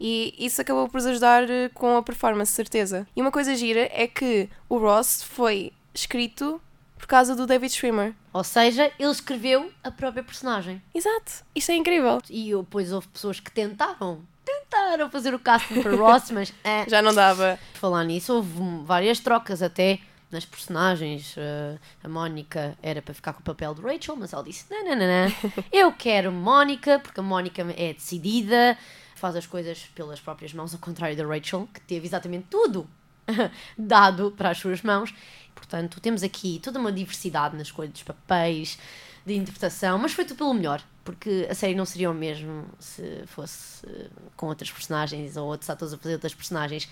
E 0.00 0.34
isso 0.38 0.60
acabou 0.60 0.88
por 0.88 0.98
ajudar 0.98 1.48
eh, 1.48 1.70
com 1.72 1.96
a 1.96 2.02
performance, 2.02 2.52
certeza. 2.52 3.06
E 3.14 3.20
uma 3.20 3.30
coisa 3.30 3.54
gira 3.54 3.88
é 3.92 4.06
que 4.06 4.48
o 4.68 4.78
Ross 4.78 5.22
foi 5.22 5.72
escrito 5.94 6.60
por 6.96 7.06
causa 7.06 7.34
do 7.36 7.46
David 7.46 7.72
Schwimmer. 7.72 8.14
Ou 8.32 8.42
seja, 8.44 8.90
ele 8.98 9.10
escreveu 9.10 9.70
a 9.84 9.90
própria 9.90 10.22
personagem. 10.22 10.82
Exato, 10.94 11.44
isto 11.54 11.70
é 11.70 11.76
incrível. 11.76 12.20
E 12.28 12.54
depois 12.54 12.92
houve 12.92 13.08
pessoas 13.08 13.38
que 13.40 13.50
tentaram, 13.50 14.22
tentaram 14.44 15.10
fazer 15.10 15.34
o 15.34 15.38
casting 15.38 15.82
para 15.82 15.94
Ross, 15.96 16.30
mas 16.30 16.52
eh, 16.64 16.84
Já 16.88 17.02
não 17.02 17.14
dava. 17.14 17.58
falar 17.74 18.04
nisso, 18.04 18.34
houve 18.34 18.50
várias 18.84 19.20
trocas 19.20 19.62
até 19.62 19.98
nas 20.30 20.44
personagens. 20.44 21.34
Eh, 21.36 21.78
a 22.02 22.08
Mónica 22.08 22.76
era 22.82 23.00
para 23.00 23.14
ficar 23.14 23.32
com 23.32 23.40
o 23.40 23.44
papel 23.44 23.74
de 23.74 23.82
Rachel, 23.82 24.16
mas 24.16 24.32
ela 24.32 24.42
disse: 24.42 24.66
não, 24.70 24.84
não, 24.84 24.96
não, 24.96 25.06
não, 25.06 25.32
eu 25.72 25.92
quero 25.92 26.32
Mónica, 26.32 26.98
porque 26.98 27.20
a 27.20 27.22
Mónica 27.22 27.62
é 27.76 27.92
decidida, 27.92 28.76
faz 29.14 29.36
as 29.36 29.46
coisas 29.46 29.78
pelas 29.94 30.20
próprias 30.20 30.52
mãos, 30.52 30.74
ao 30.74 30.80
contrário 30.80 31.16
da 31.16 31.24
Rachel, 31.24 31.68
que 31.72 31.80
teve 31.82 32.06
exatamente 32.06 32.46
tudo 32.50 32.88
dado 33.76 34.32
para 34.36 34.50
as 34.50 34.58
suas 34.58 34.82
mãos. 34.82 35.14
Portanto, 35.54 36.00
temos 36.00 36.22
aqui 36.22 36.60
toda 36.62 36.78
uma 36.78 36.92
diversidade 36.92 37.56
na 37.56 37.62
escolha 37.62 37.88
dos 37.88 38.02
papéis, 38.02 38.78
de 39.26 39.34
interpretação, 39.34 39.98
mas 39.98 40.12
foi 40.12 40.24
tudo 40.24 40.38
pelo 40.38 40.54
melhor, 40.54 40.80
porque 41.04 41.48
a 41.50 41.54
série 41.54 41.74
não 41.74 41.84
seria 41.84 42.08
o 42.08 42.14
mesmo 42.14 42.64
se 42.78 43.24
fosse 43.26 43.84
eh, 43.84 44.08
com 44.36 44.46
outras 44.46 44.70
personagens 44.70 45.36
ou 45.36 45.48
outros 45.48 45.68
atores 45.68 45.92
a 45.92 45.98
fazer 45.98 46.14
outras 46.14 46.32
personagens. 46.32 46.88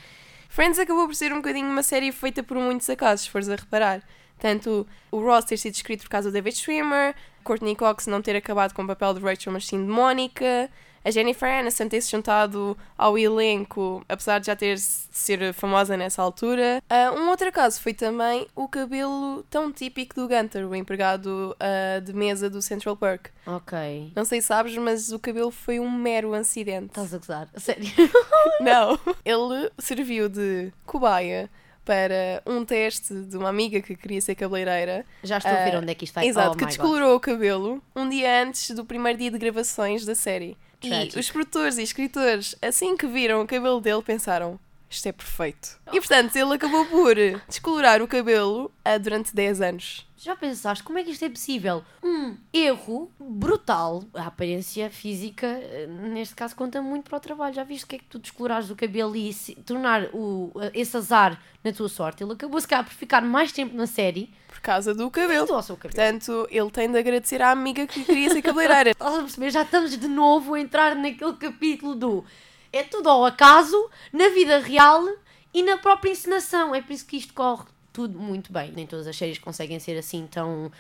Friends 0.49 0.79
acabou 0.81 1.07
por 1.07 1.15
ser 1.15 1.33
um 1.33 1.37
bocadinho 1.37 1.69
uma 1.69 1.83
série 1.85 2.11
feita 2.11 2.43
por 2.43 2.57
muitos 2.57 2.91
acasos, 2.91 3.27
se 3.27 3.31
fores 3.31 3.49
a 3.49 3.55
reparar. 3.55 4.03
Tanto 4.39 4.85
o 5.13 5.21
Ross 5.21 5.45
ter 5.45 5.57
sido 5.57 5.75
escrito 5.75 6.03
por 6.03 6.11
causa 6.11 6.29
do 6.29 6.33
David 6.33 6.57
Schwimmer, 6.57 7.15
Courtney 7.45 7.77
Cox 7.77 8.09
não 8.09 8.21
ter 8.21 8.35
acabado 8.35 8.75
com 8.75 8.83
o 8.83 8.87
papel 8.87 9.15
de 9.15 9.21
Rachel, 9.21 9.53
mas 9.53 9.67
sim 9.67 9.81
de 9.81 9.91
Mónica, 9.91 10.69
a 11.05 11.11
Jennifer 11.11 11.49
Aniston 11.49 11.89
ter 11.89 12.01
se 12.01 12.11
juntado 12.11 12.77
ao 12.97 13.19
elenco, 13.19 14.03
apesar 14.09 14.39
de 14.39 14.47
já 14.47 14.57
ter 14.57 14.77
de 14.77 14.81
ser 14.81 15.53
famosa 15.53 15.97
nessa 15.97 16.23
altura. 16.23 16.83
Ah, 16.89 17.13
um 17.13 17.29
outro 17.29 17.51
caso 17.53 17.81
foi 17.81 17.93
também 17.93 18.47
o 18.57 18.67
cabelo 18.67 19.45
tão 19.51 19.71
típico 19.71 20.15
do 20.15 20.27
Gunter, 20.29 20.67
o 20.67 20.75
empregado 20.75 21.55
ah, 21.61 22.01
de 22.01 22.13
mesa 22.13 22.49
do 22.49 22.63
Central 22.63 22.97
Park. 22.97 23.27
Ok. 23.47 24.13
Não 24.17 24.25
sei 24.25 24.41
se 24.41 24.47
sabes, 24.49 24.77
mas 24.77 25.13
o 25.13 25.19
cabelo 25.19 25.51
foi 25.51 25.79
um 25.81 25.91
mero 25.91 26.33
acidente. 26.35 26.87
Estás 26.87 27.13
a 27.13 27.19
gozar? 27.19 27.49
A 27.55 27.61
sério? 27.61 27.87
Não. 28.61 28.99
Ele 29.25 29.71
serviu 29.79 30.29
de 30.29 30.73
cobaia 30.87 31.51
para 31.85 32.43
um 32.47 32.65
teste 32.65 33.13
de 33.15 33.37
uma 33.37 33.51
amiga 33.51 33.81
que 33.83 33.95
queria 33.95 34.21
ser 34.21 34.35
cabeleireira. 34.35 35.05
Já 35.23 35.37
estou 35.37 35.53
a 35.53 35.65
ver 35.65 35.75
Ah, 35.75 35.79
onde 35.81 35.91
é 35.91 35.95
que 35.95 36.05
isto 36.05 36.15
vai. 36.15 36.27
Exato, 36.27 36.51
oh 36.51 36.53
que 36.53 36.59
my 36.59 36.63
God. 36.65 36.69
descolorou 36.71 37.15
o 37.17 37.21
cabelo 37.21 37.83
um 37.95 38.09
dia 38.09 38.43
antes 38.43 38.71
do 38.71 38.85
primeiro 38.87 39.19
dia 39.19 39.31
de 39.31 39.37
gravações 39.39 40.05
da 40.07 40.15
série. 40.15 40.57
Tragic. 40.89 41.17
E 41.17 41.21
os 41.21 41.31
produtores 41.31 41.79
e 41.79 41.83
escritores, 41.83 42.55
assim 42.63 42.97
que 42.97 43.07
viram 43.07 43.43
o 43.43 43.47
cabelo 43.47 43.81
dele, 43.81 44.03
pensaram: 44.03 44.59
isto 44.91 45.07
é 45.07 45.13
perfeito. 45.13 45.79
E 45.93 45.99
portanto, 46.01 46.37
ele 46.37 46.55
acabou 46.55 46.85
por 46.87 47.17
descolorar 47.49 48.01
o 48.03 48.07
cabelo 48.09 48.71
ah, 48.85 48.99
durante 48.99 49.35
10 49.35 49.61
anos. 49.61 50.07
Já 50.17 50.35
pensaste 50.35 50.83
como 50.83 50.99
é 50.99 51.05
que 51.05 51.11
isto 51.11 51.23
é 51.25 51.29
possível? 51.29 51.85
Um 52.03 52.35
erro 52.51 53.11
brutal. 53.21 54.03
A 54.15 54.27
aparência 54.29 54.89
física, 54.89 55.47
eh, 55.47 55.87
neste 55.87 56.35
caso, 56.35 56.57
conta 56.57 56.81
muito 56.81 57.11
para 57.11 57.19
o 57.19 57.21
trabalho. 57.21 57.55
Já 57.55 57.63
viste 57.63 57.85
o 57.85 57.87
que 57.89 57.97
é 57.97 57.99
que 57.99 58.07
tu 58.07 58.19
descolorares 58.19 58.71
o 58.71 58.77
cabelo 58.77 59.15
e 59.15 59.31
se- 59.35 59.55
tornar 59.57 60.05
o, 60.15 60.51
eh, 60.63 60.71
esse 60.75 60.97
azar 60.97 61.39
na 61.63 61.73
tua 61.75 61.91
sorte? 61.91 62.25
Ele 62.25 62.33
acabou, 62.33 62.59
se 62.59 62.67
calhar, 62.67 62.85
por 62.87 62.95
ficar 62.95 63.21
mais 63.21 63.53
tempo 63.53 63.77
na 63.77 63.87
série 63.87 64.33
causa 64.65 64.95
do 64.95 65.11
cabelo. 65.11 65.55
ao 65.55 65.63
seu 65.63 65.77
cabelo. 65.77 65.95
Portanto, 65.95 66.49
ele 66.51 66.71
tem 66.71 66.91
de 66.91 66.99
agradecer 66.99 67.43
à 67.43 67.51
amiga 67.51 67.87
que 67.87 68.03
queria 68.03 68.31
ser 68.31 68.43
cabeleireira. 68.43 68.91
Estás 68.97 69.15
a 69.15 69.19
perceber? 69.19 69.51
Já 69.51 69.63
estamos 69.63 69.97
de 69.97 70.09
novo 70.09 70.55
a 70.55 70.61
entrar 70.61 70.97
naquele 70.97 71.35
capítulo 71.35 71.95
do 71.95 72.25
é 72.73 72.83
tudo 72.83 73.09
ao 73.09 73.25
acaso, 73.25 73.89
na 74.13 74.29
vida 74.31 74.59
real 74.59 75.07
e 75.53 75.63
na 75.63 75.77
própria 75.77 76.11
encenação. 76.11 76.75
É 76.75 76.83
por 76.83 76.93
isso 76.93 77.07
que 77.07 77.17
isto 77.17 77.33
corre 77.33 77.67
tudo 77.93 78.19
muito 78.19 78.53
bem. 78.53 78.73
Nem 78.73 78.87
todas 78.87 79.07
as 79.07 79.17
séries 79.17 79.39
conseguem 79.39 79.79
ser 79.79 79.97
assim 79.97 80.27
tão 80.27 80.73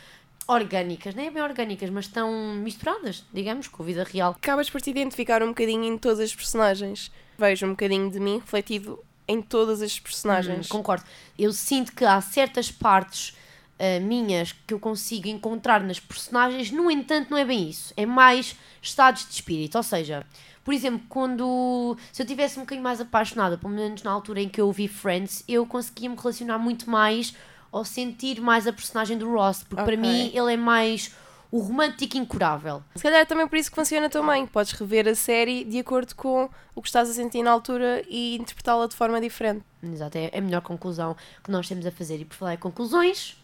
orgânicas, 0.48 1.14
nem 1.14 1.28
é 1.28 1.30
bem 1.30 1.42
orgânicas, 1.42 1.88
mas 1.90 2.06
estão 2.06 2.54
misturadas, 2.56 3.24
digamos, 3.32 3.68
com 3.68 3.82
a 3.82 3.86
vida 3.86 4.04
real. 4.04 4.32
Acabas 4.32 4.68
por 4.68 4.80
te 4.80 4.90
identificar 4.90 5.42
um 5.42 5.48
bocadinho 5.48 5.84
em 5.84 5.96
todas 5.96 6.20
as 6.20 6.34
personagens. 6.34 7.12
Vejo 7.38 7.66
um 7.66 7.70
bocadinho 7.70 8.10
de 8.10 8.18
mim 8.18 8.38
refletido 8.38 8.98
em 9.28 9.40
todas 9.40 9.80
as 9.80 9.98
personagens. 9.98 10.66
Hum, 10.66 10.70
concordo. 10.70 11.04
Eu 11.38 11.52
sinto 11.52 11.92
que 11.94 12.04
há 12.04 12.20
certas 12.20 12.70
partes 12.70 13.36
ah, 13.78 14.00
minhas 14.00 14.52
que 14.52 14.72
eu 14.74 14.78
consigo 14.78 15.28
encontrar 15.28 15.80
nas 15.82 15.98
personagens, 16.00 16.70
no 16.70 16.90
entanto, 16.90 17.30
não 17.30 17.38
é 17.38 17.44
bem 17.44 17.68
isso. 17.68 17.92
É 17.96 18.06
mais 18.06 18.56
estados 18.80 19.26
de 19.26 19.32
espírito. 19.34 19.76
Ou 19.76 19.82
seja, 19.82 20.24
por 20.62 20.72
exemplo, 20.72 21.02
quando. 21.08 21.96
Se 22.12 22.22
eu 22.22 22.26
tivesse 22.26 22.58
um 22.58 22.62
bocadinho 22.62 22.82
mais 22.84 23.00
apaixonada, 23.00 23.58
pelo 23.58 23.72
menos 23.72 24.02
na 24.02 24.10
altura 24.10 24.40
em 24.40 24.48
que 24.48 24.60
eu 24.60 24.70
vi 24.72 24.88
Friends, 24.88 25.44
eu 25.48 25.66
conseguia 25.66 26.08
me 26.08 26.16
relacionar 26.16 26.58
muito 26.58 26.88
mais 26.88 27.34
ou 27.70 27.84
sentir 27.84 28.40
mais 28.40 28.66
a 28.68 28.72
personagem 28.72 29.18
do 29.18 29.28
Ross, 29.32 29.64
porque 29.64 29.82
para 29.82 29.94
Ok. 29.94 29.96
mim 29.96 30.30
ele 30.32 30.52
é 30.52 30.56
mais 30.56 31.12
o 31.50 31.58
romântico 31.58 32.16
incurável. 32.16 32.82
Se 32.96 33.02
calhar 33.02 33.20
é 33.20 33.24
também 33.24 33.46
por 33.46 33.56
isso 33.56 33.68
que 33.70 33.76
funciona 33.76 34.08
também. 34.08 34.46
Podes 34.46 34.72
rever 34.72 35.06
a 35.08 35.14
série 35.14 35.64
de 35.64 35.78
acordo 35.78 36.14
com 36.14 36.48
o 36.74 36.80
que 36.82 36.88
estás 36.88 37.08
a 37.10 37.12
sentir 37.12 37.42
na 37.42 37.50
altura 37.50 38.02
e 38.08 38.36
interpretá-la 38.36 38.86
de 38.86 38.94
forma 38.96 39.20
diferente. 39.20 39.64
Exato, 39.82 40.18
é 40.18 40.30
a 40.36 40.40
melhor 40.40 40.62
conclusão 40.62 41.16
que 41.42 41.50
nós 41.50 41.68
temos 41.68 41.84
a 41.86 41.90
fazer. 41.92 42.20
E 42.20 42.24
por 42.24 42.34
falar 42.36 42.54
em 42.54 42.58
conclusões, 42.58 43.36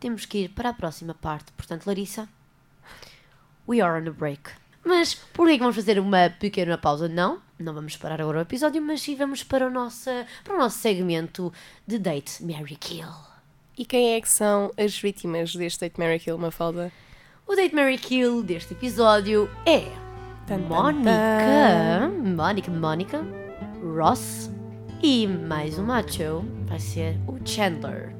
temos 0.00 0.24
que 0.24 0.38
ir 0.38 0.48
para 0.48 0.70
a 0.70 0.74
próxima 0.74 1.14
parte. 1.14 1.52
Portanto, 1.52 1.86
Larissa, 1.86 2.28
we 3.68 3.80
are 3.80 4.02
on 4.02 4.08
a 4.08 4.12
break. 4.12 4.50
Mas 4.84 5.14
por 5.14 5.46
que 5.46 5.52
é 5.52 5.54
que 5.56 5.60
vamos 5.60 5.76
fazer 5.76 5.98
uma 5.98 6.30
pequena 6.30 6.78
pausa? 6.78 7.08
Não, 7.08 7.40
não 7.58 7.74
vamos 7.74 7.96
parar 7.96 8.20
agora 8.20 8.38
o 8.38 8.42
episódio, 8.42 8.80
mas 8.80 9.02
sim 9.02 9.14
vamos 9.14 9.44
para 9.44 9.66
o 9.66 9.70
nosso, 9.70 10.10
para 10.42 10.54
o 10.54 10.58
nosso 10.58 10.78
segmento 10.78 11.52
de 11.86 11.98
Date 11.98 12.42
Mary 12.42 12.76
Kill. 12.76 13.06
E 13.76 13.84
quem 13.84 14.14
é 14.14 14.20
que 14.20 14.28
são 14.28 14.72
as 14.76 14.98
vítimas 14.98 15.54
deste 15.54 15.80
Date 15.80 15.98
Mary 15.98 16.18
Kill, 16.18 16.38
Mafalda? 16.38 16.90
O 17.46 17.54
Date 17.54 17.74
Mary 17.74 17.98
Kill 17.98 18.42
deste 18.42 18.72
episódio 18.72 19.50
é 19.66 19.84
Mónica, 20.56 22.10
Mónica, 22.24 22.70
Mónica, 22.70 23.26
Ross 23.82 24.50
e 25.02 25.26
mais 25.26 25.78
um 25.78 25.84
macho 25.84 26.44
vai 26.66 26.78
ser 26.78 27.16
o 27.26 27.38
Chandler. 27.44 28.19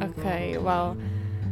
Ok, 0.00 0.58
uau. 0.58 0.96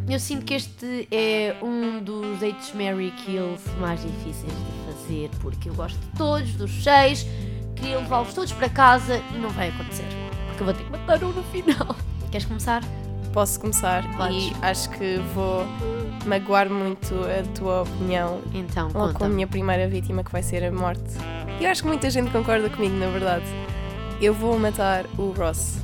Eu 0.09 0.21
sinto 0.21 0.45
que 0.45 0.55
este 0.55 1.09
é 1.11 1.57
um 1.62 2.00
dos 2.03 2.38
dates 2.38 2.73
Mary 2.73 3.12
Kills 3.25 3.62
mais 3.81 4.00
difíceis 4.03 4.53
de 4.53 4.93
fazer, 4.93 5.31
porque 5.41 5.69
eu 5.69 5.75
gosto 5.75 5.99
de 5.99 6.07
todos, 6.17 6.53
dos 6.53 6.71
seis, 6.85 7.26
queria 7.75 7.99
levá-los 7.99 8.33
todos 8.33 8.53
para 8.53 8.69
casa 8.69 9.21
e 9.35 9.38
não 9.38 9.49
vai 9.50 9.69
acontecer, 9.71 10.05
porque 10.47 10.62
eu 10.62 10.67
vou 10.67 10.75
ter 10.75 10.85
que 10.85 10.91
matar 10.91 11.25
um 11.25 11.33
no 11.33 11.43
final. 11.45 11.97
Queres 12.31 12.47
começar? 12.47 12.85
Posso 13.33 13.59
começar 13.61 14.03
Podes. 14.17 14.45
e 14.47 14.53
acho 14.62 14.88
que 14.91 15.19
vou 15.35 15.67
magoar 16.25 16.71
muito 16.71 17.15
a 17.25 17.43
tua 17.59 17.83
opinião 17.83 18.41
Então, 18.55 18.87
logo 18.87 18.99
com 18.99 19.05
a 19.05 19.12
conta. 19.12 19.29
minha 19.29 19.47
primeira 19.47 19.88
vítima, 19.88 20.23
que 20.25 20.31
vai 20.33 20.43
ser 20.43 20.62
a 20.65 20.71
morte. 20.71 21.03
Eu 21.61 21.69
acho 21.69 21.83
que 21.83 21.88
muita 21.88 22.09
gente 22.11 22.31
concorda 22.31 22.71
comigo, 22.71 22.95
na 22.97 23.09
verdade. 23.09 23.45
Eu 24.21 24.33
vou 24.33 24.57
matar 24.59 25.05
o 25.19 25.33
Ross. 25.37 25.79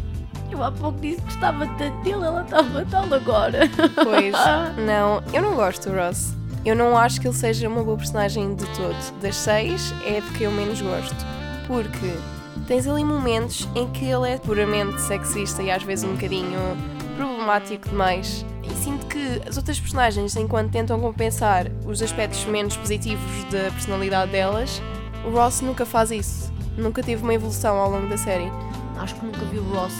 Eu 0.52 0.62
há 0.62 0.70
pouco 0.70 1.00
disse 1.00 1.16
que 1.16 1.24
gostava 1.24 1.66
tanto 1.78 1.96
dele, 2.02 2.26
ela 2.26 2.42
está 2.42 2.58
a 2.58 2.62
matá-lo 2.62 3.14
agora. 3.14 3.60
Pois, 3.94 4.34
não, 4.86 5.22
eu 5.32 5.40
não 5.40 5.54
gosto 5.54 5.88
do 5.88 5.96
Ross. 5.96 6.34
Eu 6.62 6.76
não 6.76 6.94
acho 6.94 7.18
que 7.18 7.26
ele 7.26 7.34
seja 7.34 7.66
uma 7.66 7.82
boa 7.82 7.96
personagem 7.96 8.54
de 8.54 8.66
todo. 8.76 9.20
Das 9.22 9.34
seis, 9.34 9.94
é 10.04 10.20
de 10.20 10.30
que 10.32 10.44
eu 10.44 10.50
menos 10.50 10.82
gosto. 10.82 11.16
Porque 11.66 12.14
tens 12.68 12.86
ali 12.86 13.02
momentos 13.02 13.66
em 13.74 13.88
que 13.92 14.04
ele 14.04 14.28
é 14.28 14.36
puramente 14.36 15.00
sexista 15.00 15.62
e 15.62 15.70
às 15.70 15.82
vezes 15.82 16.04
um 16.04 16.12
bocadinho 16.12 16.60
problemático 17.16 17.88
demais. 17.88 18.44
E 18.62 18.74
sinto 18.74 19.06
que 19.06 19.40
as 19.48 19.56
outras 19.56 19.80
personagens, 19.80 20.36
enquanto 20.36 20.70
tentam 20.70 21.00
compensar 21.00 21.66
os 21.86 22.02
aspectos 22.02 22.44
menos 22.44 22.76
positivos 22.76 23.44
da 23.44 23.70
personalidade 23.70 24.30
delas, 24.30 24.82
o 25.24 25.30
Ross 25.30 25.62
nunca 25.62 25.86
faz 25.86 26.10
isso. 26.10 26.52
Nunca 26.76 27.02
teve 27.02 27.22
uma 27.22 27.32
evolução 27.32 27.78
ao 27.78 27.90
longo 27.90 28.06
da 28.06 28.18
série. 28.18 28.52
Acho 28.98 29.14
que 29.14 29.24
nunca 29.24 29.44
vi 29.46 29.58
o 29.58 29.64
Ross 29.74 29.94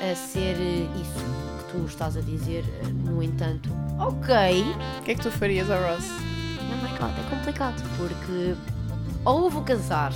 a 0.00 0.14
ser 0.14 0.56
eh, 0.58 0.88
isso 1.00 1.24
que 1.58 1.72
tu 1.72 1.84
estás 1.86 2.16
a 2.16 2.20
dizer. 2.20 2.64
eh, 2.82 2.86
No 3.04 3.22
entanto, 3.22 3.68
ok, 3.98 4.64
O 4.98 5.02
que 5.02 5.12
é 5.12 5.14
que 5.14 5.20
tu 5.22 5.30
farias 5.30 5.70
ao 5.70 5.80
Ross? 5.82 6.08
Oh 6.60 6.76
my 6.84 6.90
god, 6.98 7.18
é 7.18 7.30
complicado 7.36 7.82
porque 7.96 8.54
ou 9.24 9.50
vou 9.50 9.62
casar 9.62 10.12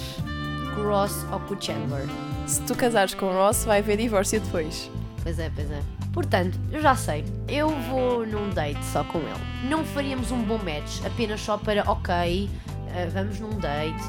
com 0.75 0.81
o 0.81 0.89
Ross 0.89 1.25
ou 1.33 1.41
com 1.41 1.55
o 1.55 1.61
Chandler. 1.63 2.07
Se 2.47 2.61
tu 2.63 2.75
casares 2.75 3.15
com 3.15 3.27
o 3.27 3.33
Ross, 3.33 3.65
vai 3.65 3.79
haver 3.81 3.97
divórcio 3.99 4.41
depois. 4.41 4.91
Pois 5.23 5.39
é, 5.39 5.51
pois 5.55 5.71
é. 5.71 5.81
Portanto, 6.13 6.59
eu 6.71 6.81
já 6.81 6.95
sei, 6.95 7.25
eu 7.49 7.69
vou 7.91 8.25
num 8.27 8.49
date 8.51 8.85
só 8.87 9.03
com 9.05 9.19
ele. 9.19 9.69
Não 9.69 9.85
faríamos 9.85 10.31
um 10.31 10.43
bom 10.43 10.59
match 10.59 11.05
apenas 11.05 11.41
só 11.41 11.57
para, 11.59 11.83
ok, 11.91 12.49
eh, 12.95 13.09
vamos 13.13 13.41
num 13.41 13.59
date, 13.59 14.07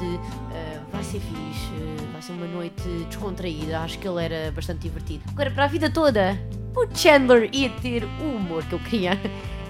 vai 0.96 1.04
ser 1.04 1.20
fixe, 1.20 1.72
vai 2.12 2.22
ser 2.22 2.32
uma 2.32 2.46
noite 2.46 2.82
descontraída. 3.08 3.80
Acho 3.80 3.98
que 3.98 4.08
ele 4.08 4.24
era 4.24 4.50
bastante 4.52 4.80
divertido. 4.80 5.22
Agora, 5.32 5.50
para 5.50 5.64
a 5.64 5.68
vida 5.68 5.90
toda, 5.90 6.38
o 6.74 6.86
Chandler 6.94 7.48
ia 7.52 7.70
ter 7.82 8.04
o 8.04 8.36
humor 8.36 8.64
que 8.64 8.72
eu 8.74 8.78
queria. 8.80 9.12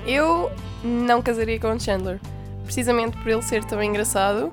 Eu 0.06 0.50
não 0.84 1.20
casaria 1.20 1.58
com 1.58 1.68
o 1.72 1.80
Chandler. 1.80 2.20
Precisamente 2.64 3.16
por 3.18 3.28
ele 3.28 3.42
ser 3.42 3.62
tão 3.64 3.80
engraçado, 3.82 4.52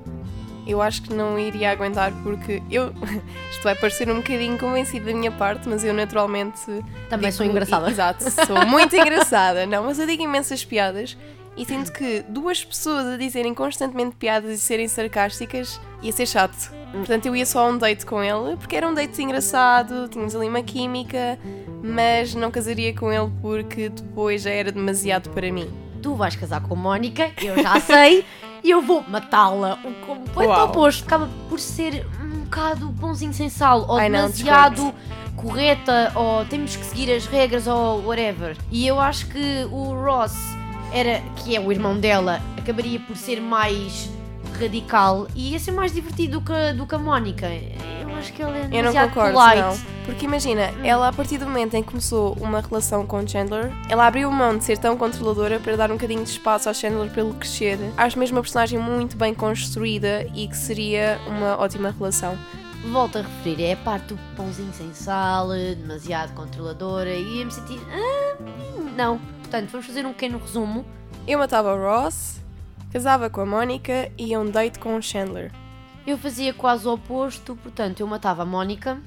eu 0.66 0.80
acho 0.80 1.02
que 1.02 1.12
não 1.12 1.38
iria 1.38 1.70
aguentar 1.72 2.12
porque 2.22 2.62
eu. 2.70 2.92
Isto 3.50 3.62
vai 3.64 3.74
parecer 3.74 4.08
um 4.10 4.16
bocadinho 4.16 4.56
convencido 4.58 5.06
da 5.06 5.12
minha 5.12 5.32
parte, 5.32 5.68
mas 5.68 5.84
eu 5.84 5.92
naturalmente. 5.92 6.60
Também 7.08 7.30
digo- 7.30 7.32
sou 7.32 7.46
engraçada. 7.46 7.90
Exato, 7.90 8.24
sou 8.46 8.64
muito 8.66 8.94
engraçada. 8.96 9.66
Não, 9.66 9.84
mas 9.84 9.98
eu 9.98 10.06
digo 10.06 10.22
imensas 10.22 10.64
piadas 10.64 11.16
e 11.56 11.64
sinto 11.64 11.92
que 11.92 12.24
duas 12.28 12.64
pessoas 12.64 13.06
a 13.06 13.16
dizerem 13.16 13.54
constantemente 13.54 14.16
piadas 14.16 14.52
e 14.52 14.58
serem 14.58 14.88
sarcásticas 14.88 15.80
ia 16.02 16.12
ser 16.12 16.26
chato. 16.26 16.72
Portanto, 16.92 17.26
eu 17.26 17.34
ia 17.34 17.46
só 17.46 17.66
a 17.66 17.68
um 17.68 17.78
date 17.78 18.06
com 18.06 18.22
ele, 18.22 18.56
porque 18.56 18.76
era 18.76 18.88
um 18.88 18.94
date 18.94 19.20
engraçado, 19.22 20.08
tínhamos 20.08 20.34
ali 20.36 20.48
uma 20.48 20.62
química, 20.62 21.38
mas 21.82 22.34
não 22.34 22.50
casaria 22.50 22.94
com 22.94 23.12
ele 23.12 23.30
porque 23.42 23.88
depois 23.88 24.42
já 24.42 24.50
era 24.50 24.70
demasiado 24.70 25.30
para 25.30 25.50
mim. 25.50 25.68
tu 26.00 26.14
vais 26.14 26.36
casar 26.36 26.60
com 26.60 26.74
a 26.74 26.76
Mónica, 26.76 27.32
eu 27.42 27.60
já 27.62 27.80
sei, 27.80 28.24
e 28.62 28.70
eu 28.70 28.82
vou 28.82 29.02
matá-la. 29.08 29.78
O 29.84 29.92
completo 30.06 30.50
Uau. 30.50 30.68
oposto. 30.68 31.04
Acaba 31.04 31.28
por 31.48 31.58
ser 31.58 32.06
um 32.22 32.40
bocado 32.44 32.88
bonzinho 32.88 33.32
sem 33.32 33.48
sal, 33.48 33.86
ou 33.88 33.96
Ai, 33.96 34.08
não, 34.08 34.20
demasiado 34.30 34.94
correta, 35.34 36.12
ou 36.14 36.44
temos 36.44 36.76
que 36.76 36.84
seguir 36.84 37.12
as 37.12 37.26
regras, 37.26 37.66
ou 37.66 38.04
whatever. 38.04 38.56
E 38.70 38.86
eu 38.86 39.00
acho 39.00 39.26
que 39.26 39.66
o 39.70 39.94
Ross, 39.94 40.34
era, 40.94 41.20
que 41.36 41.54
é 41.56 41.60
o 41.60 41.70
irmão 41.72 41.98
dela, 41.98 42.40
acabaria 42.56 43.00
por 43.00 43.16
ser 43.16 43.40
mais 43.40 44.08
radical 44.58 45.26
e 45.34 45.50
ia 45.52 45.58
ser 45.58 45.72
mais 45.72 45.92
divertido 45.92 46.38
do 46.38 46.44
que, 46.46 46.72
do 46.74 46.86
que 46.86 46.94
a 46.94 46.98
Mónica. 46.98 47.46
Eu 47.48 48.14
acho 48.16 48.32
que 48.32 48.40
ele 48.42 48.58
é 48.58 48.68
Eu 48.70 48.84
não 48.84 48.92
concordo, 48.92 49.32
polite. 49.38 49.60
não. 49.60 49.94
Porque 50.04 50.24
imagina, 50.26 50.70
ela 50.84 51.08
a 51.08 51.12
partir 51.12 51.38
do 51.38 51.46
momento 51.46 51.74
em 51.74 51.82
que 51.82 51.88
começou 51.88 52.34
uma 52.40 52.60
relação 52.60 53.04
com 53.06 53.26
Chandler, 53.26 53.72
ela 53.88 54.06
abriu 54.06 54.30
mão 54.30 54.56
de 54.56 54.62
ser 54.64 54.78
tão 54.78 54.96
controladora 54.96 55.58
para 55.58 55.76
dar 55.76 55.90
um 55.90 55.94
bocadinho 55.94 56.22
de 56.22 56.30
espaço 56.30 56.68
ao 56.68 56.74
Chandler 56.74 57.10
para 57.10 57.22
ele 57.22 57.32
crescer. 57.34 57.78
Acho 57.96 58.18
mesmo 58.18 58.36
uma 58.36 58.42
personagem 58.42 58.78
muito 58.78 59.16
bem 59.16 59.34
construída 59.34 60.26
e 60.34 60.46
que 60.46 60.56
seria 60.56 61.18
uma 61.26 61.58
ótima 61.58 61.90
relação. 61.90 62.36
Volto 62.92 63.16
a 63.18 63.22
referir, 63.22 63.64
é 63.64 63.72
a 63.72 63.76
parte 63.78 64.08
do 64.08 64.18
pãozinho 64.36 64.72
sem 64.74 64.92
sal, 64.92 65.48
demasiado 65.48 66.34
controladora 66.34 67.10
e 67.10 67.38
ia 67.38 67.44
me 67.46 67.50
sentir. 67.50 67.80
"Ah, 67.90 68.36
não. 68.94 69.18
Portanto, 69.44 69.70
vamos 69.70 69.86
fazer 69.86 70.06
um 70.06 70.12
pequeno 70.12 70.38
resumo. 70.38 70.84
Eu 71.28 71.38
matava 71.38 71.74
o 71.74 71.78
Ross, 71.78 72.40
casava 72.90 73.28
com 73.28 73.42
a 73.42 73.46
Mónica 73.46 74.10
e 74.16 74.28
ia 74.28 74.40
um 74.40 74.50
date 74.50 74.78
com 74.78 74.96
o 74.96 75.02
Chandler. 75.02 75.52
Eu 76.06 76.18
fazia 76.18 76.52
quase 76.52 76.88
o 76.88 76.94
oposto, 76.94 77.54
portanto, 77.56 78.00
eu 78.00 78.06
matava 78.06 78.42
a 78.42 78.46
Mónica 78.46 79.00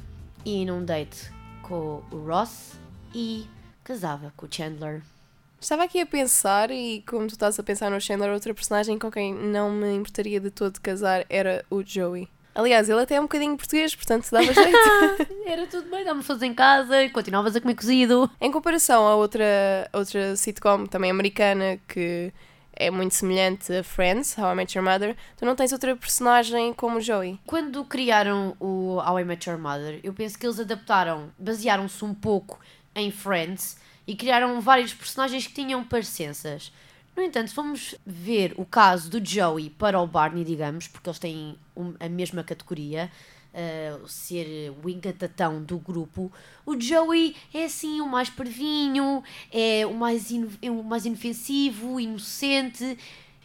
e 0.45 0.59
ia 0.59 0.71
num 0.71 0.85
date 0.85 1.31
com 1.63 2.03
o 2.11 2.17
Ross 2.25 2.79
e 3.13 3.47
casava 3.83 4.31
com 4.37 4.45
o 4.45 4.49
Chandler. 4.49 5.01
Estava 5.59 5.83
aqui 5.83 5.99
a 5.99 6.05
pensar, 6.05 6.69
e 6.69 7.01
como 7.07 7.25
tu 7.25 7.31
estás 7.31 7.59
a 7.59 7.63
pensar 7.63 7.89
no 7.89 7.99
Chandler, 7.99 8.31
outra 8.31 8.53
personagem 8.53 8.97
com 8.99 9.09
quem 9.09 9.33
não 9.33 9.71
me 9.71 9.91
importaria 9.95 10.39
de 10.39 10.51
todo 10.51 10.79
casar 10.79 11.25
era 11.29 11.65
o 11.69 11.81
Joey. 11.83 12.29
Aliás, 12.57 12.89
ele 12.89 12.99
até 12.99 13.15
é 13.15 13.19
um 13.19 13.25
bocadinho 13.25 13.55
português, 13.55 13.93
portanto 13.93 14.31
dava 14.31 14.51
jeito. 14.51 14.79
Era 15.45 15.67
tudo 15.67 15.91
bem, 15.91 16.03
dávamos 16.03 16.25
todos 16.25 16.41
em 16.41 16.55
casa 16.55 17.03
e 17.03 17.09
continuavas 17.11 17.55
a 17.55 17.61
comer 17.61 17.75
cozido. 17.75 18.27
Em 18.41 18.51
comparação 18.51 19.05
a 19.05 19.15
outra, 19.15 19.87
outra 19.93 20.35
sitcom 20.35 20.87
também 20.87 21.11
americana 21.11 21.79
que 21.87 22.33
é 22.73 22.89
muito 22.89 23.13
semelhante 23.13 23.71
a 23.71 23.83
Friends, 23.83 24.35
How 24.35 24.53
I 24.53 24.55
Met 24.55 24.75
Your 24.75 24.83
Mother, 24.83 25.15
tu 25.37 25.45
não 25.45 25.55
tens 25.55 25.71
outra 25.71 25.95
personagem 25.95 26.73
como 26.73 26.97
o 26.97 27.01
Joey. 27.01 27.39
Quando 27.45 27.85
criaram 27.85 28.57
o 28.59 28.97
How 28.97 29.19
I 29.19 29.23
Met 29.23 29.47
Your 29.47 29.59
Mother, 29.59 29.99
eu 30.03 30.11
penso 30.11 30.37
que 30.39 30.45
eles 30.45 30.59
adaptaram, 30.59 31.31
basearam-se 31.37 32.03
um 32.03 32.13
pouco 32.13 32.59
em 32.95 33.11
Friends 33.11 33.77
e 34.07 34.15
criaram 34.15 34.59
vários 34.61 34.95
personagens 34.95 35.45
que 35.45 35.53
tinham 35.53 35.83
parecenças. 35.83 36.71
No 37.17 37.23
entanto, 37.23 37.49
se 37.49 37.99
ver 38.05 38.53
o 38.57 38.63
caso 38.63 39.09
do 39.09 39.25
Joey 39.25 39.71
para 39.71 39.99
o 39.99 40.05
Barney, 40.05 40.43
digamos, 40.43 40.87
porque 40.87 41.09
eles 41.09 41.17
têm 41.17 41.57
a 41.99 42.07
mesma 42.07 42.43
categoria, 42.43 43.11
uh, 43.51 44.07
ser 44.07 44.71
o 44.83 44.87
engatatão 44.87 45.63
do 45.63 45.79
grupo, 45.79 46.31
o 46.63 46.79
Joey 46.79 47.35
é 47.51 47.65
assim 47.65 48.01
o 48.01 48.07
mais 48.07 48.29
parvinho, 48.29 49.23
é 49.51 49.83
o 49.87 49.95
mais, 49.95 50.31
é 50.61 50.69
o 50.69 50.83
mais 50.83 51.07
inofensivo, 51.07 51.99
inocente. 51.99 52.95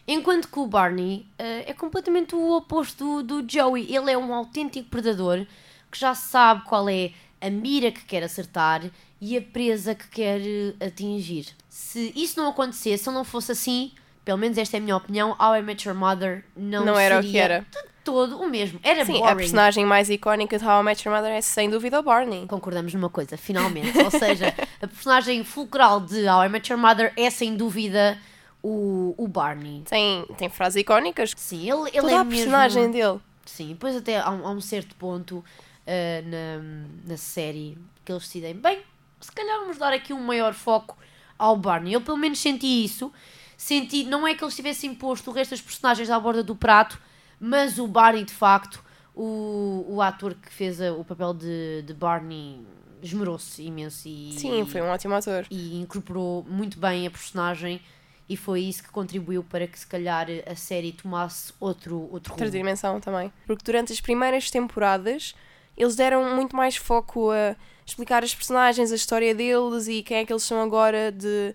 Enquanto 0.07 0.49
que 0.49 0.59
o 0.59 0.67
Barney 0.67 1.25
uh, 1.39 1.65
é 1.65 1.73
completamente 1.73 2.35
o 2.35 2.55
oposto 2.55 3.23
do, 3.23 3.41
do 3.41 3.51
Joey. 3.51 3.91
Ele 3.91 4.11
é 4.11 4.17
um 4.17 4.35
autêntico 4.35 4.87
predador 4.87 5.47
que 5.91 5.99
já 5.99 6.13
sabe 6.13 6.63
qual 6.65 6.87
é 6.87 7.11
a 7.45 7.49
mira 7.49 7.91
que 7.91 8.05
quer 8.05 8.23
acertar 8.23 8.83
e 9.19 9.37
a 9.37 9.41
presa 9.41 9.93
que 9.93 10.07
quer 10.07 10.41
eh, 10.41 10.85
atingir. 10.85 11.47
Se 11.69 12.11
isso 12.15 12.39
não 12.39 12.49
acontecesse, 12.49 13.03
se 13.03 13.11
não 13.11 13.23
fosse 13.23 13.51
assim, 13.51 13.91
pelo 14.23 14.37
menos 14.37 14.57
esta 14.57 14.77
é 14.77 14.79
a 14.79 14.81
minha 14.81 14.95
opinião, 14.95 15.35
How 15.39 15.57
I 15.57 15.61
Met 15.61 15.87
Your 15.87 15.97
Mother 15.97 16.43
não, 16.55 16.85
Não 16.85 16.97
era 16.97 17.19
o 17.19 17.23
que 17.23 17.37
era. 17.37 17.65
de 17.69 17.93
todo 18.03 18.37
o 18.39 18.49
mesmo. 18.49 18.79
Era 18.83 19.05
Sim, 19.05 19.17
a 19.17 19.19
boring. 19.19 19.37
personagem 19.37 19.85
mais 19.85 20.09
icónica 20.09 20.57
de 20.57 20.65
How 20.65 20.81
I 20.81 20.83
Met 20.83 21.07
Your 21.07 21.15
Mother 21.15 21.31
é 21.31 21.41
sem 21.41 21.69
dúvida 21.69 21.99
o 21.99 22.03
Barney. 22.03 22.45
Concordamos 22.47 22.93
numa 22.93 23.09
coisa, 23.09 23.37
finalmente. 23.37 23.97
Ou 23.97 24.11
seja, 24.11 24.53
a 24.81 24.87
personagem 24.87 25.43
fulcral 25.43 25.99
de 25.99 26.27
How 26.27 26.45
I 26.45 26.49
Met 26.49 26.71
Your 26.71 26.81
Mother 26.81 27.13
é 27.15 27.29
sem 27.29 27.55
dúvida 27.55 28.17
o, 28.61 29.13
o 29.17 29.27
Barney. 29.27 29.83
Tem, 29.89 30.25
tem 30.37 30.49
frases 30.49 30.81
icónicas. 30.81 31.33
Sim, 31.35 31.69
ele, 31.69 31.89
ele 31.89 32.01
Toda 32.01 32.11
é 32.11 32.15
a 32.15 32.23
mesmo... 32.23 32.31
personagem 32.31 32.91
dele. 32.91 33.19
Sim, 33.45 33.69
depois 33.69 33.95
até 33.95 34.19
há 34.19 34.29
um, 34.31 34.47
há 34.47 34.51
um 34.51 34.61
certo 34.61 34.95
ponto 34.95 35.43
ah, 35.87 36.21
na, 36.25 37.09
na 37.11 37.17
série 37.17 37.77
que 38.05 38.11
eles 38.11 38.23
decidem, 38.23 38.53
bem, 38.55 38.81
se 39.19 39.31
calhar 39.31 39.59
vamos 39.61 39.77
dar 39.77 39.93
aqui 39.93 40.13
um 40.13 40.21
maior 40.21 40.53
foco 40.53 40.97
ao 41.37 41.55
Barney. 41.57 41.93
Eu 41.93 42.01
pelo 42.01 42.17
menos 42.17 42.39
senti 42.39 42.83
isso. 42.83 43.11
Senti, 43.57 44.03
não 44.03 44.27
é 44.27 44.35
que 44.35 44.43
eles 44.43 44.55
tivessem 44.55 44.93
posto 44.93 45.29
o 45.29 45.33
resto 45.33 45.51
dos 45.51 45.61
personagens 45.61 46.09
à 46.09 46.19
borda 46.19 46.43
do 46.43 46.55
prato, 46.55 46.99
mas 47.39 47.77
o 47.79 47.87
Barney, 47.87 48.25
de 48.25 48.33
facto, 48.33 48.83
o, 49.15 49.85
o 49.87 50.01
ator 50.01 50.33
que 50.35 50.51
fez 50.51 50.81
a- 50.81 50.91
o 50.93 51.05
papel 51.05 51.33
de, 51.33 51.81
de 51.83 51.93
Barney 51.93 52.59
esmerou-se 53.01 53.61
imenso 53.61 54.07
e, 54.07 54.33
Sim, 54.37 54.65
foi 54.65 54.81
um 54.81 54.87
ótimo 54.89 55.13
ator. 55.13 55.45
e 55.51 55.79
incorporou 55.79 56.43
muito 56.49 56.77
bem 56.79 57.05
a 57.07 57.11
personagem 57.11 57.81
e 58.27 58.35
foi 58.37 58.61
isso 58.61 58.81
que 58.83 58.89
contribuiu 58.89 59.43
para 59.43 59.67
que 59.67 59.77
se 59.77 59.85
calhar 59.85 60.27
a 60.49 60.55
série 60.55 60.91
tomasse 60.93 61.53
outro, 61.59 61.99
outro 62.11 62.31
Outra 62.33 62.45
rumo. 62.47 62.57
dimensão 62.57 62.99
também. 63.01 63.31
Porque 63.45 63.63
durante 63.63 63.91
as 63.93 63.99
primeiras 64.01 64.49
temporadas 64.49 65.35
eles 65.77 65.95
deram 65.95 66.35
muito 66.35 66.55
mais 66.55 66.75
foco 66.75 67.31
a 67.31 67.55
explicar 67.85 68.23
as 68.23 68.33
personagens, 68.33 68.91
a 68.91 68.95
história 68.95 69.33
deles 69.35 69.87
e 69.87 70.01
quem 70.03 70.17
é 70.17 70.25
que 70.25 70.31
eles 70.31 70.43
são 70.43 70.61
agora 70.61 71.11
de 71.11 71.53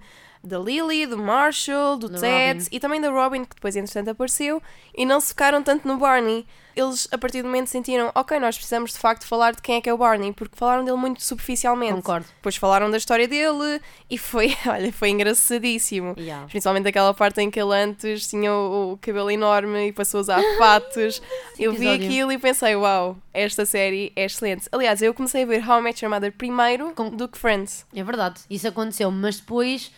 da 0.48 0.58
Lily, 0.58 1.06
do 1.06 1.18
Marshall, 1.18 1.96
do 1.96 2.08
Do 2.08 2.18
Ted 2.20 2.58
Robin. 2.60 2.68
e 2.72 2.80
também 2.80 3.00
da 3.00 3.10
Robin, 3.10 3.44
que 3.44 3.54
depois 3.54 3.76
entretanto 3.76 4.08
apareceu, 4.10 4.60
e 4.96 5.04
não 5.06 5.20
se 5.20 5.28
focaram 5.28 5.62
tanto 5.62 5.86
no 5.86 5.96
Barney. 5.98 6.46
Eles 6.74 7.08
a 7.10 7.18
partir 7.18 7.42
do 7.42 7.46
momento 7.46 7.66
sentiram, 7.66 8.12
ok, 8.14 8.38
nós 8.38 8.54
precisamos 8.56 8.92
de 8.92 8.98
facto 9.00 9.26
falar 9.26 9.52
de 9.52 9.60
quem 9.60 9.76
é 9.76 9.80
que 9.80 9.90
é 9.90 9.92
o 9.94 9.98
Barney, 9.98 10.32
porque 10.32 10.56
falaram 10.56 10.84
dele 10.84 10.96
muito 10.96 11.20
superficialmente. 11.24 11.94
Concordo. 11.94 12.26
Depois 12.36 12.54
falaram 12.54 12.88
da 12.88 12.96
história 12.96 13.26
dele 13.26 13.80
e 14.08 14.16
foi, 14.16 14.56
olha, 14.64 14.92
foi 14.92 15.08
engraçadíssimo. 15.10 16.14
Yeah. 16.16 16.46
Principalmente 16.46 16.86
aquela 16.88 17.12
parte 17.12 17.40
em 17.40 17.50
que 17.50 17.60
ele 17.60 17.74
antes 17.74 18.28
tinha 18.28 18.52
o, 18.52 18.92
o 18.92 18.98
cabelo 18.98 19.28
enorme 19.30 19.88
e 19.88 19.92
passou 19.92 20.18
a 20.18 20.20
usar 20.20 20.42
fatos. 20.56 21.20
eu 21.58 21.72
vi 21.72 21.88
aquilo 21.88 22.30
e 22.30 22.38
pensei, 22.38 22.76
uau, 22.76 23.16
esta 23.34 23.66
série 23.66 24.12
é 24.14 24.24
excelente. 24.24 24.68
Aliás, 24.70 25.02
eu 25.02 25.12
comecei 25.12 25.42
a 25.42 25.46
ver 25.46 25.68
How 25.68 25.80
I 25.80 25.82
Met 25.82 26.04
Your 26.04 26.14
Mother 26.14 26.32
primeiro 26.32 26.92
Com- 26.94 27.10
do 27.10 27.26
que 27.26 27.38
Friends. 27.38 27.86
É 27.92 28.04
verdade, 28.04 28.40
isso 28.48 28.68
aconteceu, 28.68 29.10
mas 29.10 29.40
depois, 29.40 29.90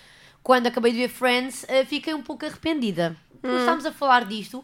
quando 0.43 0.67
acabei 0.67 0.93
de 0.93 0.99
ver 0.99 1.09
Friends, 1.09 1.65
eh, 1.69 1.85
fiquei 1.85 2.15
um 2.15 2.23
pouco 2.23 2.45
arrependida. 2.47 3.17
Porque 3.41 3.57
estamos 3.57 3.87
a 3.87 3.93
falar 3.93 4.25
disto, 4.27 4.63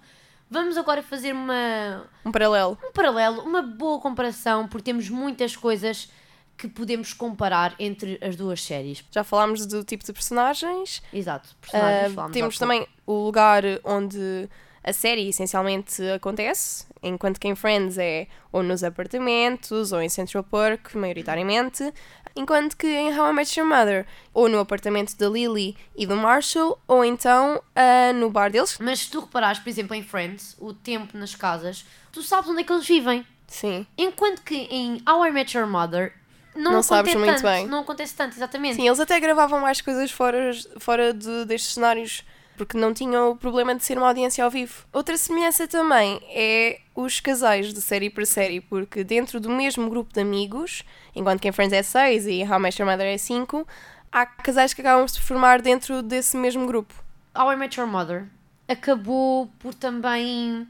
vamos 0.51 0.77
agora 0.77 1.03
fazer 1.03 1.33
uma, 1.33 2.05
Um 2.25 2.31
paralelo. 2.31 2.79
um 2.85 2.93
paralelo, 2.93 3.43
uma 3.43 3.63
boa 3.63 3.99
comparação, 4.01 4.69
porque 4.69 4.85
temos 4.85 5.09
muitas 5.09 5.57
coisas 5.57 6.11
que 6.57 6.69
podemos 6.69 7.13
comparar 7.13 7.75
entre 7.79 8.19
as 8.23 8.37
duas 8.37 8.63
séries. 8.63 9.05
Já 9.11 9.23
falámos 9.25 9.67
do 9.67 9.85
tipo 9.85 10.05
de 10.05 10.13
personagens. 10.13 11.03
Exato, 11.13 11.55
personagens, 11.61 12.17
há 12.19 12.29
temos 12.31 12.59
também 12.59 12.87
o 13.07 13.25
lugar 13.25 13.63
onde 13.85 14.49
a 14.83 14.93
série 14.93 15.29
essencialmente 15.29 16.03
acontece, 16.11 16.87
enquanto 17.07 17.39
que 17.39 17.49
em 17.49 17.55
Friends 17.55 17.99
é 17.99 18.27
ou 18.53 18.63
nos 18.63 18.83
apartamentos 18.85 19.93
ou 19.93 20.01
em 20.01 20.09
Central 20.09 20.45
Park, 20.45 20.95
maioritariamente, 20.95 21.93
enquanto 22.35 22.77
que 22.77 22.87
em 22.87 23.19
How 23.19 23.31
I 23.31 23.33
Met 23.33 23.59
Your 23.59 23.69
Mother 23.69 24.07
ou 24.33 24.49
no 24.49 24.59
apartamento 24.59 25.17
da 25.17 25.29
Lily 25.29 25.77
e 25.97 26.07
do 26.07 26.17
Marshall 26.17 26.79
ou 26.87 27.05
então 27.05 27.63
ah, 27.75 28.13
no 28.13 28.31
bar 28.31 28.51
deles. 28.51 28.79
Mas 28.81 29.01
se 29.01 29.11
tu 29.11 29.21
reparares, 29.21 29.59
por 29.59 29.69
exemplo, 29.69 29.95
em 29.95 30.03
Friends, 30.03 30.57
o 30.61 30.73
tempo 30.73 31.17
nas 31.17 31.35
casas, 31.35 31.85
tu 32.13 32.23
sabes 32.23 32.51
onde 32.51 32.61
é 32.61 32.65
que 32.65 32.73
eles 32.73 32.87
vivem. 32.87 33.27
Sim. 33.47 33.87
Enquanto 33.97 34.43
que 34.43 34.55
em 34.55 35.01
How 35.09 35.27
I 35.27 35.31
Met 35.31 35.57
Your 35.57 35.67
Mother 35.67 36.13
não, 36.57 36.73
Não 36.73 36.83
sabes 36.83 37.15
muito 37.15 37.35
tanto, 37.35 37.43
bem. 37.43 37.67
Não 37.67 37.81
acontece 37.81 38.15
tanto, 38.15 38.35
exatamente. 38.35 38.77
Sim, 38.77 38.87
eles 38.87 38.99
até 38.99 39.21
gravavam 39.21 39.61
mais 39.61 39.81
coisas 39.81 40.11
fora, 40.11 40.53
fora 40.79 41.13
de, 41.13 41.45
destes 41.45 41.75
cenários 41.75 42.25
porque 42.57 42.77
não 42.79 42.93
tinham 42.95 43.31
o 43.31 43.37
problema 43.37 43.75
de 43.75 43.85
ser 43.85 43.99
uma 43.99 44.09
audiência 44.09 44.45
ao 44.45 44.51
vivo. 44.51 44.85
Outra 44.93 45.17
semelhança 45.17 45.69
também 45.69 46.21
é 46.29 46.81
os 46.95 47.21
casais 47.21 47.73
de 47.75 47.81
série 47.83 48.09
para 48.11 48.25
série, 48.27 48.61
porque 48.61 49.05
dentro 49.05 49.39
do 49.41 49.51
mesmo 49.51 49.89
grupo 49.91 50.13
de 50.13 50.21
amigos, 50.21 50.83
enquanto 51.15 51.41
que 51.41 51.49
em 51.49 51.53
Friends 51.53 51.73
é 51.73 51.83
6 51.83 52.27
e 52.27 52.43
How 52.45 52.57
I 52.57 52.61
Met 52.61 52.81
Your 52.83 52.91
Mother 52.91 53.07
é 53.07 53.19
5, 53.19 53.67
há 54.11 54.25
casais 54.27 54.73
que 54.75 54.81
acabam 54.81 55.05
por 55.05 55.11
se 55.11 55.21
formar 55.21 55.61
dentro 55.63 56.03
desse 56.03 56.37
mesmo 56.37 56.67
grupo. 56.67 56.95
How 57.37 57.53
I 57.53 57.57
Met 57.57 57.79
Your 57.79 57.89
Mother 57.89 58.27
acabou 58.69 59.47
por 59.59 59.75
também 59.75 60.67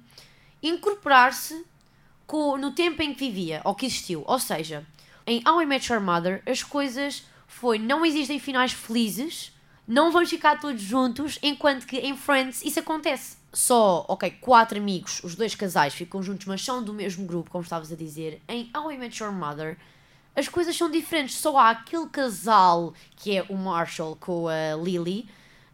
incorporar-se 0.63 1.65
co- 2.27 2.57
no 2.59 2.73
tempo 2.73 3.03
em 3.03 3.15
que 3.15 3.27
vivia, 3.29 3.61
ou 3.65 3.75
que 3.75 3.87
existiu. 3.87 4.23
Ou 4.27 4.39
seja, 4.39 4.85
em 5.27 5.43
How 5.47 5.63
I 5.63 5.67
Met 5.67 5.93
Your 5.93 6.03
Mother 6.03 6.43
as 6.47 6.63
coisas 6.63 7.25
foi 7.47 7.79
não 7.79 8.05
existem 8.05 8.39
finais 8.39 8.73
felizes, 8.73 9.53
não 9.87 10.11
vamos 10.11 10.31
ficar 10.31 10.61
todos 10.61 10.83
juntos, 10.83 11.39
enquanto 11.43 11.87
que 11.87 11.99
em 11.99 12.17
Friends 12.17 12.65
isso 12.65 12.81
acontece. 12.81 13.37
Só, 13.53 14.05
ok, 14.09 14.31
quatro 14.41 14.79
amigos, 14.79 15.23
os 15.25 15.35
dois 15.35 15.55
casais 15.55 15.95
ficam 15.95 16.23
juntos, 16.23 16.47
mas 16.47 16.65
são 16.65 16.83
do 16.83 16.93
mesmo 16.93 17.27
grupo, 17.27 17.51
como 17.51 17.63
estavas 17.65 17.91
a 17.93 17.97
dizer. 17.97 18.43
Em 18.49 18.71
How 18.77 18.93
I 18.93 18.99
Met 18.99 19.23
Your 19.23 19.33
Mother 19.33 19.79
as 20.37 20.49
coisas 20.49 20.77
são 20.77 20.91
diferentes. 20.91 21.37
Só 21.37 21.57
há 21.57 21.71
aquele 21.71 22.07
casal 22.09 22.93
que 23.17 23.39
é 23.39 23.43
o 23.49 23.57
Marshall 23.57 24.15
com 24.17 24.47
a 24.47 24.77
Lily. 24.77 25.27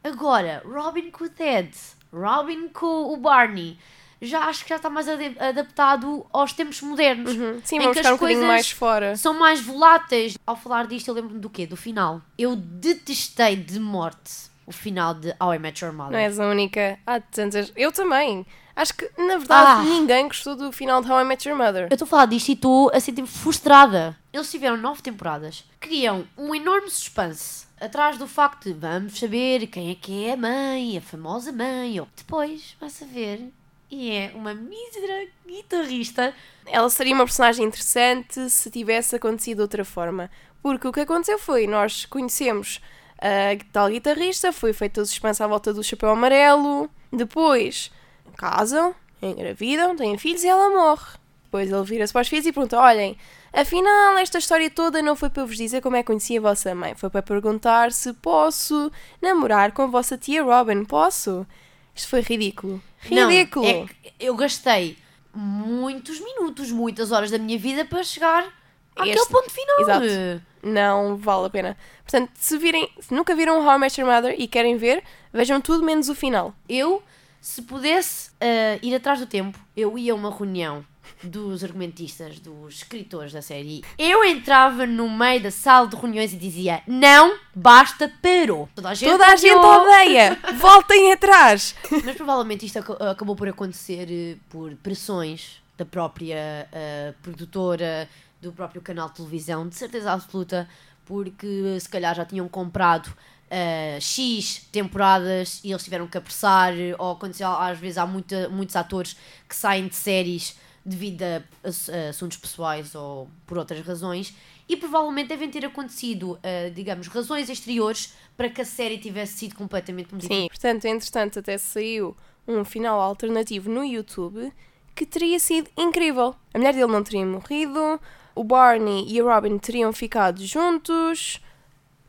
Agora, 0.04 0.62
Robin 0.64 1.10
com 1.10 1.24
o 1.24 1.28
Ted, 1.28 1.76
Robin 2.12 2.68
com 2.68 3.12
o 3.12 3.16
Barney. 3.16 3.76
Já 4.24 4.44
acho 4.46 4.62
que 4.62 4.68
já 4.70 4.76
está 4.76 4.88
mais 4.88 5.08
ade- 5.08 5.36
adaptado 5.38 6.24
aos 6.32 6.52
tempos 6.52 6.80
modernos. 6.80 7.32
Sim, 7.64 7.78
em 7.78 7.92
que 7.92 7.98
as 7.98 8.06
um 8.06 8.16
coisas 8.16 8.44
mais 8.44 8.70
fora. 8.70 9.16
São 9.16 9.34
mais 9.38 9.60
voláteis. 9.60 10.38
Ao 10.46 10.56
falar 10.56 10.86
disto, 10.86 11.08
eu 11.08 11.14
lembro-me 11.14 11.40
do 11.40 11.50
quê? 11.50 11.66
Do 11.66 11.76
final. 11.76 12.22
Eu 12.38 12.54
detestei 12.56 13.56
de 13.56 13.80
morte 13.80 14.50
o 14.64 14.70
final 14.72 15.12
de 15.12 15.34
How 15.40 15.54
I 15.54 15.58
Met 15.58 15.84
Your 15.84 15.92
Mother. 15.92 16.12
Não 16.12 16.18
és 16.18 16.38
a 16.38 16.46
única. 16.46 16.98
Há 17.06 17.20
tantas. 17.20 17.72
Eu 17.76 17.90
também. 17.90 18.46
Acho 18.74 18.94
que, 18.94 19.04
na 19.18 19.36
verdade, 19.36 19.80
Ah. 19.80 19.82
ninguém 19.82 20.26
gostou 20.28 20.56
do 20.56 20.72
final 20.72 21.02
de 21.02 21.10
How 21.10 21.20
I 21.20 21.24
Met 21.24 21.46
Your 21.46 21.58
Mother. 21.58 21.88
Eu 21.90 21.94
estou 21.94 22.06
a 22.06 22.08
falar 22.08 22.26
disto 22.26 22.48
e 22.48 22.52
estou 22.52 22.90
a 22.94 23.00
sentir-me 23.00 23.28
frustrada. 23.28 24.16
Eles 24.32 24.50
tiveram 24.50 24.76
nove 24.78 25.02
temporadas. 25.02 25.64
Criam 25.78 26.24
um 26.38 26.54
enorme 26.54 26.88
suspense 26.88 27.66
atrás 27.78 28.16
do 28.16 28.26
facto 28.26 28.64
de 28.64 28.72
vamos 28.72 29.18
saber 29.18 29.66
quem 29.66 29.90
é 29.90 29.94
que 29.94 30.24
é 30.26 30.32
a 30.32 30.36
mãe, 30.36 30.96
a 30.96 31.00
famosa 31.02 31.52
mãe. 31.52 32.00
Ou... 32.00 32.08
Depois 32.16 32.74
vai-se 32.80 33.04
a 33.04 33.06
ver 33.06 33.52
e 33.92 34.10
é 34.10 34.32
uma 34.34 34.54
mísera 34.54 35.26
guitarrista. 35.46 36.34
ela 36.66 36.88
seria 36.88 37.14
uma 37.14 37.26
personagem 37.26 37.66
interessante 37.66 38.48
se 38.48 38.70
tivesse 38.70 39.14
acontecido 39.14 39.58
de 39.58 39.62
outra 39.62 39.84
forma. 39.84 40.30
Porque 40.62 40.88
o 40.88 40.92
que 40.92 41.00
aconteceu 41.00 41.38
foi, 41.38 41.66
nós 41.66 42.06
conhecemos 42.06 42.80
a 43.18 43.62
tal 43.70 43.90
guitarrista, 43.90 44.50
foi 44.50 44.72
feita 44.72 45.02
o 45.02 45.06
suspense 45.06 45.42
à 45.42 45.46
volta 45.46 45.74
do 45.74 45.84
chapéu 45.84 46.08
amarelo, 46.08 46.88
depois 47.12 47.92
casam, 48.34 48.94
engravidam, 49.20 49.94
têm 49.94 50.16
filhos 50.16 50.42
e 50.42 50.48
ela 50.48 50.70
morre. 50.70 51.18
Depois 51.44 51.70
ele 51.70 51.84
vira-se 51.84 52.14
para 52.14 52.22
os 52.22 52.28
filhos 52.28 52.46
e 52.46 52.52
pergunta: 52.52 52.80
Olhem, 52.80 53.18
afinal, 53.52 54.16
esta 54.16 54.38
história 54.38 54.70
toda 54.70 55.02
não 55.02 55.14
foi 55.14 55.28
para 55.28 55.44
vos 55.44 55.56
dizer 55.56 55.82
como 55.82 55.96
é 55.96 56.02
que 56.02 56.06
conheci 56.06 56.38
a 56.38 56.40
vossa 56.40 56.74
mãe, 56.74 56.94
foi 56.94 57.10
para 57.10 57.20
perguntar 57.20 57.92
se 57.92 58.14
posso 58.14 58.90
namorar 59.20 59.72
com 59.72 59.82
a 59.82 59.86
vossa 59.86 60.16
tia 60.16 60.42
Robin. 60.42 60.82
Posso? 60.86 61.46
Isto 61.94 62.08
foi 62.08 62.22
ridículo. 62.22 62.82
Não, 63.10 63.28
Ridículo! 63.28 63.66
é 63.66 63.86
que 63.86 64.12
eu 64.20 64.34
gastei 64.36 64.96
muitos 65.34 66.20
minutos, 66.20 66.70
muitas 66.70 67.10
horas 67.12 67.30
da 67.30 67.38
minha 67.38 67.58
vida 67.58 67.84
para 67.84 68.02
chegar 68.04 68.46
àquele 68.94 69.16
Este- 69.18 69.30
ponto 69.32 69.50
final. 69.50 69.80
Exato. 69.80 70.42
não 70.62 71.16
vale 71.16 71.46
a 71.46 71.50
pena. 71.50 71.76
Portanto, 72.04 72.30
se 72.34 72.56
virem, 72.58 72.88
se 73.00 73.12
nunca 73.14 73.34
viram 73.34 73.66
How 73.66 73.76
I 73.76 73.78
Met 73.78 74.00
Your 74.00 74.10
Mother 74.10 74.34
e 74.38 74.46
querem 74.46 74.76
ver, 74.76 75.02
vejam 75.32 75.60
tudo 75.60 75.84
menos 75.84 76.08
o 76.08 76.14
final. 76.14 76.54
Eu, 76.68 77.02
se 77.40 77.62
pudesse 77.62 78.30
ah, 78.40 78.78
ir 78.82 78.94
atrás 78.94 79.18
do 79.18 79.26
tempo, 79.26 79.58
eu 79.76 79.96
ia 79.98 80.12
a 80.12 80.16
uma 80.16 80.30
reunião 80.30 80.84
dos 81.22 81.62
argumentistas, 81.64 82.38
dos 82.40 82.76
escritores 82.76 83.32
da 83.32 83.42
série. 83.42 83.82
Eu 83.98 84.24
entrava 84.24 84.86
no 84.86 85.08
meio 85.08 85.42
da 85.42 85.50
sala 85.50 85.86
de 85.88 85.96
reuniões 85.96 86.32
e 86.32 86.36
dizia: 86.36 86.82
Não, 86.86 87.36
basta, 87.54 88.12
parou. 88.20 88.68
Toda 88.74 88.90
a 88.90 88.94
gente, 88.94 89.10
Toda 89.10 89.26
a 89.26 89.36
gente 89.36 89.54
odeia! 89.54 90.38
Voltem 90.58 91.12
atrás! 91.12 91.74
Mas 92.04 92.16
provavelmente 92.16 92.66
isto 92.66 92.78
aca- 92.78 93.10
acabou 93.10 93.36
por 93.36 93.48
acontecer 93.48 94.06
eh, 94.10 94.36
por 94.48 94.74
pressões 94.76 95.60
da 95.76 95.84
própria 95.84 96.68
ah, 96.72 97.14
produtora, 97.22 98.08
do 98.40 98.52
próprio 98.52 98.80
canal 98.82 99.08
de 99.08 99.14
televisão, 99.16 99.68
de 99.68 99.74
certeza 99.76 100.12
absoluta, 100.12 100.68
porque 101.06 101.78
se 101.80 101.88
calhar 101.88 102.14
já 102.14 102.24
tinham 102.24 102.48
comprado 102.48 103.12
ah, 103.50 103.98
X 104.00 104.66
temporadas 104.70 105.60
e 105.64 105.70
eles 105.70 105.82
tiveram 105.82 106.06
que 106.06 106.18
apressar, 106.18 106.72
ou 106.98 107.12
aconteceu 107.12 107.48
às 107.48 107.78
vezes 107.78 107.98
há 107.98 108.06
muita, 108.06 108.48
muitos 108.48 108.76
atores 108.76 109.16
que 109.48 109.54
saem 109.56 109.88
de 109.88 109.94
séries 109.94 110.56
devido 110.84 111.22
a, 111.22 111.42
ass- 111.68 111.88
a 111.88 112.08
assuntos 112.10 112.36
pessoais 112.36 112.94
ou 112.94 113.28
por 113.46 113.58
outras 113.58 113.84
razões, 113.86 114.34
e 114.68 114.76
provavelmente 114.76 115.28
devem 115.28 115.50
ter 115.50 115.64
acontecido, 115.64 116.38
ah, 116.42 116.70
digamos, 116.74 117.08
razões 117.08 117.48
exteriores 117.48 118.14
para 118.36 118.48
que 118.48 118.60
a 118.60 118.64
série 118.64 118.98
tivesse 118.98 119.34
sido 119.38 119.54
completamente 119.54 120.12
modificada. 120.12 120.40
Sim, 120.42 120.48
portanto, 120.48 120.84
entretanto, 120.86 121.38
até 121.38 121.58
saiu 121.58 122.16
um 122.48 122.64
final 122.64 123.00
alternativo 123.00 123.70
no 123.70 123.84
YouTube 123.84 124.52
que 124.94 125.06
teria 125.06 125.38
sido 125.38 125.70
incrível. 125.76 126.34
A 126.52 126.58
mulher 126.58 126.74
dele 126.74 126.90
não 126.90 127.02
teria 127.02 127.24
morrido, 127.24 128.00
o 128.34 128.44
Barney 128.44 129.04
e 129.08 129.20
a 129.20 129.24
Robin 129.24 129.58
teriam 129.58 129.92
ficado 129.92 130.44
juntos. 130.44 131.40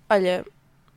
Olha, 0.10 0.46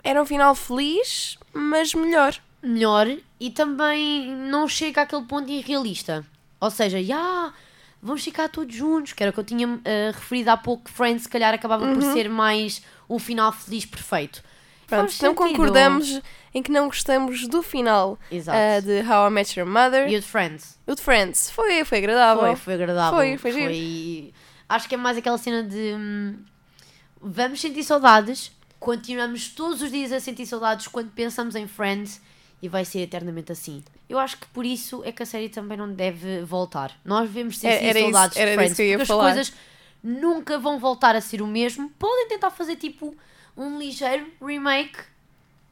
era 0.03 0.23
um 0.23 0.27
final 0.27 0.55
feliz, 0.55 1.39
mas 1.53 1.95
melhor. 1.95 2.37
melhor 2.63 3.07
e 3.39 3.51
também 3.51 4.29
não 4.35 4.67
chega 4.69 5.03
àquele 5.03 5.25
ponto 5.25 5.51
irrealista. 5.51 6.25
Ou 6.61 6.71
seja, 6.71 7.03
já 7.03 7.53
vamos 8.03 8.23
ficar 8.23 8.49
todos 8.49 8.75
juntos, 8.75 9.13
que 9.13 9.23
era 9.23 9.31
o 9.31 9.33
que 9.33 9.41
eu 9.41 9.45
tinha 9.45 9.81
eh, 9.85 10.11
referido 10.15 10.51
há 10.51 10.57
pouco, 10.57 10.85
que 10.85 10.91
Friends 10.91 11.25
se 11.25 11.29
calhar 11.29 11.53
acabava 11.53 11.87
por 11.93 12.03
ser 12.03 12.29
mais 12.29 12.83
o 13.09 13.19
final 13.19 13.53
feliz 13.53 13.85
perfeito. 13.85 14.43
Pronto, 14.87 15.11
Faz 15.11 15.21
não 15.21 15.31
sentido. 15.31 15.35
concordamos 15.35 16.21
em 16.55 16.63
que 16.63 16.71
não 16.71 16.87
gostamos 16.87 17.47
do 17.49 17.63
final 17.63 18.19
ah, 18.49 18.81
de 18.81 19.01
How 19.01 19.29
I 19.29 19.31
Met 19.31 19.59
Your 19.59 19.69
Mother. 19.69 20.09
E 20.09 20.17
o 20.17 20.21
de 20.21 20.27
Friends? 20.27 20.79
O 20.87 20.95
de 20.95 21.03
Friends 21.03 21.51
foi, 21.51 21.85
foi 21.85 21.99
agradável. 21.99 22.45
Foi, 22.45 22.57
foi 22.57 22.75
agradável. 22.75 23.19
Foi, 23.19 23.37
foi 23.37 23.53
giro. 23.53 24.35
Acho 24.69 24.89
que 24.89 24.95
é 24.95 24.99
mais 24.99 25.19
aquela 25.19 25.39
cena 25.39 25.63
de 25.63 25.95
hum, 25.95 26.39
vamos 27.21 27.61
sentir 27.61 27.83
saudades, 27.83 28.53
continuamos 28.79 29.49
todos 29.49 29.83
os 29.83 29.91
dias 29.91 30.13
a 30.13 30.21
sentir 30.21 30.47
saudades 30.47 30.87
quando 30.87 31.11
pensamos 31.11 31.55
em 31.57 31.67
Friends 31.67 32.21
e 32.63 32.69
vai 32.69 32.85
ser 32.85 33.01
eternamente 33.01 33.53
assim. 33.53 33.83
Eu 34.09 34.19
acho 34.19 34.39
que 34.39 34.47
por 34.49 34.65
isso 34.65 35.03
é 35.05 35.13
que 35.13 35.23
a 35.23 35.27
série 35.27 35.49
também 35.49 35.77
não 35.77 35.93
deve 35.93 36.43
voltar. 36.43 36.93
Nós 37.05 37.29
devemos 37.29 37.59
sentir 37.59 37.75
É- 37.85 37.89
era 37.89 38.01
isso- 38.01 38.29
de 38.31 38.35
Friends 38.35 38.77
porque 38.77 39.05
falar. 39.05 39.29
as 39.29 39.35
coisas 39.35 39.53
nunca 40.03 40.59
vão 40.59 40.79
voltar 40.79 41.15
a 41.17 41.21
ser 41.21 41.43
o 41.43 41.47
mesmo. 41.47 41.91
Podem 41.99 42.29
tentar 42.29 42.51
fazer 42.51 42.77
tipo 42.77 43.15
um 43.57 43.79
ligeiro 43.79 44.27
remake, 44.41 44.99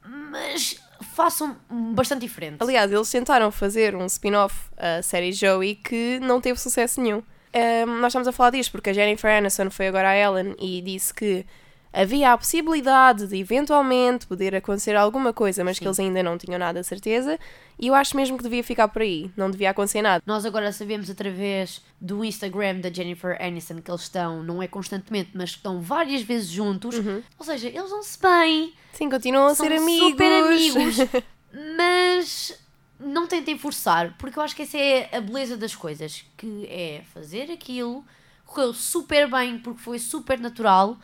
mas 0.04 0.76
façam 1.14 1.56
bastante 1.94 2.20
diferente. 2.22 2.56
Aliás, 2.60 2.90
eles 2.90 3.10
tentaram 3.10 3.50
fazer 3.50 3.94
um 3.94 4.06
spin-off 4.06 4.68
a 4.76 5.02
série 5.02 5.32
Joey 5.32 5.76
que 5.76 6.18
não 6.20 6.40
teve 6.40 6.58
sucesso 6.60 7.00
nenhum. 7.00 7.22
Ahm, 7.52 8.00
nós 8.00 8.08
estamos 8.10 8.26
a 8.28 8.32
falar 8.32 8.50
disto 8.50 8.72
porque 8.72 8.90
a 8.90 8.92
Jennifer 8.92 9.30
Aniston 9.30 9.70
foi 9.70 9.86
agora 9.86 10.10
à 10.10 10.16
Ellen 10.16 10.54
e 10.60 10.80
disse 10.82 11.14
que 11.14 11.46
havia 11.94 12.32
a 12.32 12.36
possibilidade 12.38 13.28
de 13.28 13.36
eventualmente 13.36 14.26
poder 14.26 14.54
acontecer 14.54 14.96
alguma 14.96 15.32
coisa, 15.32 15.62
mas 15.62 15.78
que 15.78 15.86
eles 15.86 16.00
ainda 16.00 16.22
não 16.22 16.36
tinham 16.36 16.58
nada 16.58 16.80
de 16.80 16.86
certeza. 16.86 17.38
E 17.78 17.86
eu 17.86 17.94
acho 17.94 18.16
mesmo 18.16 18.36
que 18.36 18.42
devia 18.42 18.64
ficar 18.64 18.88
por 18.88 19.02
aí, 19.02 19.30
não 19.36 19.48
devia 19.50 19.70
acontecer 19.70 20.02
nada. 20.02 20.22
Nós 20.26 20.44
agora 20.44 20.72
sabemos 20.72 21.08
através 21.08 21.80
do 22.00 22.24
Instagram 22.24 22.80
da 22.80 22.90
Jennifer 22.90 23.40
Aniston 23.40 23.80
que 23.80 23.90
eles 23.90 24.02
estão, 24.02 24.42
não 24.42 24.60
é 24.60 24.66
constantemente, 24.66 25.30
mas 25.34 25.52
que 25.52 25.58
estão 25.58 25.80
várias 25.80 26.22
vezes 26.22 26.48
juntos. 26.48 26.96
Ou 27.38 27.44
seja, 27.44 27.68
eles 27.68 27.90
vão-se 27.90 28.18
bem, 28.20 28.72
Sim, 28.92 29.08
continuam 29.08 29.46
a 29.46 29.54
ser 29.54 29.72
amigos. 29.72 30.10
super 30.10 30.44
amigos, 30.44 30.96
mas 31.76 32.60
não 32.98 33.26
tentem 33.26 33.56
forçar, 33.56 34.16
porque 34.18 34.38
eu 34.38 34.42
acho 34.42 34.56
que 34.56 34.62
essa 34.62 34.78
é 34.78 35.16
a 35.16 35.20
beleza 35.20 35.56
das 35.56 35.74
coisas, 35.76 36.24
que 36.36 36.66
é 36.68 37.02
fazer 37.12 37.50
aquilo, 37.52 38.04
correu 38.44 38.74
super 38.74 39.30
bem 39.30 39.58
porque 39.58 39.80
foi 39.80 39.98
super 39.98 40.38
natural 40.40 40.98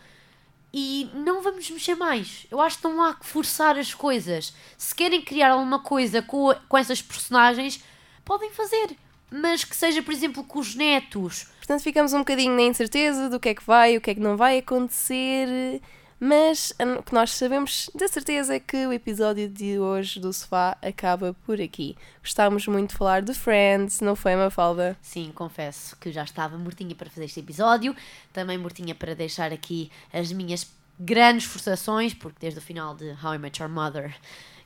e 0.72 1.08
não 1.14 1.42
vamos 1.42 1.68
mexer 1.70 1.94
mais. 1.94 2.46
Eu 2.50 2.60
acho 2.60 2.78
que 2.78 2.84
não 2.84 3.02
há 3.02 3.14
que 3.14 3.26
forçar 3.26 3.76
as 3.76 3.92
coisas. 3.92 4.54
Se 4.78 4.94
querem 4.94 5.22
criar 5.22 5.50
alguma 5.50 5.80
coisa 5.80 6.22
com, 6.22 6.54
com 6.68 6.78
essas 6.78 7.02
personagens, 7.02 7.82
podem 8.24 8.50
fazer. 8.50 8.96
Mas 9.30 9.64
que 9.64 9.76
seja, 9.76 10.02
por 10.02 10.12
exemplo, 10.12 10.44
com 10.44 10.58
os 10.58 10.74
netos. 10.74 11.46
Portanto, 11.58 11.82
ficamos 11.82 12.12
um 12.12 12.18
bocadinho 12.18 12.54
na 12.54 12.62
incerteza 12.62 13.28
do 13.28 13.38
que 13.38 13.48
é 13.48 13.54
que 13.54 13.64
vai, 13.64 13.96
o 13.96 14.00
que 14.00 14.10
é 14.10 14.14
que 14.14 14.20
não 14.20 14.36
vai 14.36 14.58
acontecer. 14.58 15.80
Mas 16.22 16.72
a- 16.78 16.98
o 16.98 17.02
que 17.02 17.14
nós 17.14 17.30
sabemos 17.30 17.88
de 17.94 18.06
certeza 18.08 18.54
é 18.54 18.60
que 18.60 18.86
o 18.86 18.92
episódio 18.92 19.48
de 19.48 19.78
hoje 19.78 20.20
do 20.20 20.30
Sofá 20.34 20.76
acaba 20.82 21.34
por 21.46 21.58
aqui. 21.58 21.96
Gostámos 22.22 22.66
muito 22.66 22.90
de 22.90 22.96
falar 22.98 23.22
de 23.22 23.32
Friends, 23.32 24.00
não 24.02 24.14
foi, 24.14 24.36
Mafalda? 24.36 24.96
Sim, 25.00 25.32
confesso 25.34 25.96
que 25.96 26.12
já 26.12 26.22
estava 26.22 26.58
mortinha 26.58 26.94
para 26.94 27.08
fazer 27.08 27.24
este 27.24 27.40
episódio. 27.40 27.96
Também 28.34 28.58
mortinha 28.58 28.94
para 28.94 29.14
deixar 29.14 29.50
aqui 29.50 29.90
as 30.12 30.30
minhas 30.30 30.66
grandes 30.98 31.46
frustrações, 31.46 32.12
porque 32.12 32.36
desde 32.38 32.58
o 32.58 32.62
final 32.62 32.94
de 32.94 33.06
How 33.24 33.34
I 33.36 33.38
Met 33.38 33.62
Your 33.62 33.70
Mother 33.72 34.14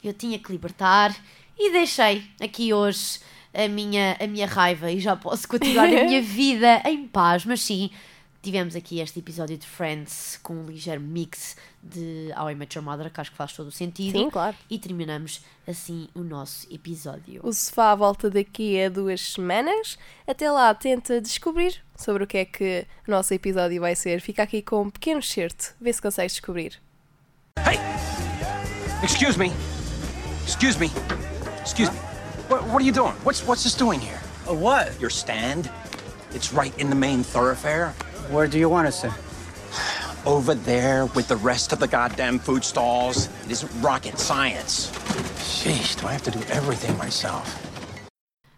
eu 0.03 0.13
tinha 0.13 0.39
que 0.41 0.51
libertar. 0.51 1.15
E 1.57 1.71
deixei 1.71 2.25
aqui 2.43 2.75
hoje 2.75 3.21
a 3.55 3.69
minha, 3.69 4.17
a 4.19 4.27
minha 4.27 4.45
raiva 4.49 4.91
e 4.91 4.99
já 4.99 5.15
posso 5.15 5.47
continuar 5.47 5.85
a 5.85 5.87
minha 6.05 6.21
vida 6.21 6.83
em 6.85 7.07
paz. 7.07 7.45
Mas 7.45 7.63
sim, 7.63 7.91
tivemos 8.45 8.77
aqui 8.77 9.01
este 9.01 9.21
episódio 9.21 9.57
de 9.57 9.67
Friends 9.67 10.39
com 10.43 10.53
um 10.53 10.67
ligeiro 10.67 11.01
mix 11.01 11.57
de 11.83 12.31
How 12.39 12.51
I 12.51 12.55
Met 12.55 12.77
Your 12.77 12.85
Mother, 12.85 13.11
que 13.11 13.19
acho 13.19 13.31
que 13.31 13.37
faz 13.39 13.55
todo 13.55 13.69
o 13.69 13.73
sentido. 13.73 14.19
Sim, 14.19 14.29
claro. 14.29 14.55
E 14.69 14.79
terminamos 14.79 15.41
assim 15.67 16.09
o 16.15 16.21
nosso 16.21 16.67
episódio. 16.71 17.41
O 17.43 17.53
Sofá 17.55 17.95
volta 17.95 18.29
daqui 18.29 18.83
a 18.83 18.91
duas 18.91 19.33
semanas. 19.33 19.99
Até 20.27 20.51
lá, 20.51 20.75
tenta 20.75 21.23
descobrir 21.23 21.83
sobre 21.97 22.25
o 22.25 22.27
que 22.27 22.37
é 22.37 22.45
que 22.45 22.87
o 23.09 23.11
nosso 23.11 23.33
episódio 23.33 23.81
vai 23.81 23.95
ser. 23.95 24.21
Fica 24.21 24.43
aqui 24.43 24.61
com 24.61 24.83
um 24.83 24.91
pequeno 24.91 25.23
certo, 25.23 25.75
vê 25.81 25.91
se 25.91 26.03
consegues 26.03 26.35
descobrir. 26.35 26.79
Excuse 29.03 29.39
me. 29.39 29.51
Excuse 30.47 30.79
me. 30.79 30.91
Excuse 31.63 31.91
me. 31.91 31.99
What, 32.51 32.63
what 32.65 32.83
are 32.83 32.87
you 32.87 32.93
doing? 32.93 33.15
What's 33.25 33.43
what's 33.47 33.63
this 33.63 33.75
doing 33.75 34.01
here? 34.01 34.21
A 34.47 34.55
what? 34.55 34.93
Your 35.01 35.11
stand? 35.11 35.71
It's 36.35 36.53
right 36.53 36.79
in 36.79 36.91
the 36.91 36.97
main 36.97 37.23
thoroughfare. 37.23 37.95
Where 38.31 38.47
do 38.47 38.59
you 38.59 38.71
want 38.71 38.87
us 38.87 39.03
to? 39.03 39.13
Over 40.25 40.55
there 40.55 41.07
with 41.15 41.29
the 41.29 41.37
rest 41.37 41.73
of 41.73 41.79
the 41.79 41.87
goddamn 41.87 42.39
food 42.39 42.65
stalls. 42.65 43.29
It 43.45 43.51
isn't 43.51 43.71
rocket 43.83 44.19
science. 44.19 44.91
Sheesh, 45.39 46.01
do 46.01 46.07
I 46.07 46.13
have 46.13 46.23
to 46.23 46.31
do 46.31 46.41
everything 46.51 46.97
myself? 46.97 47.61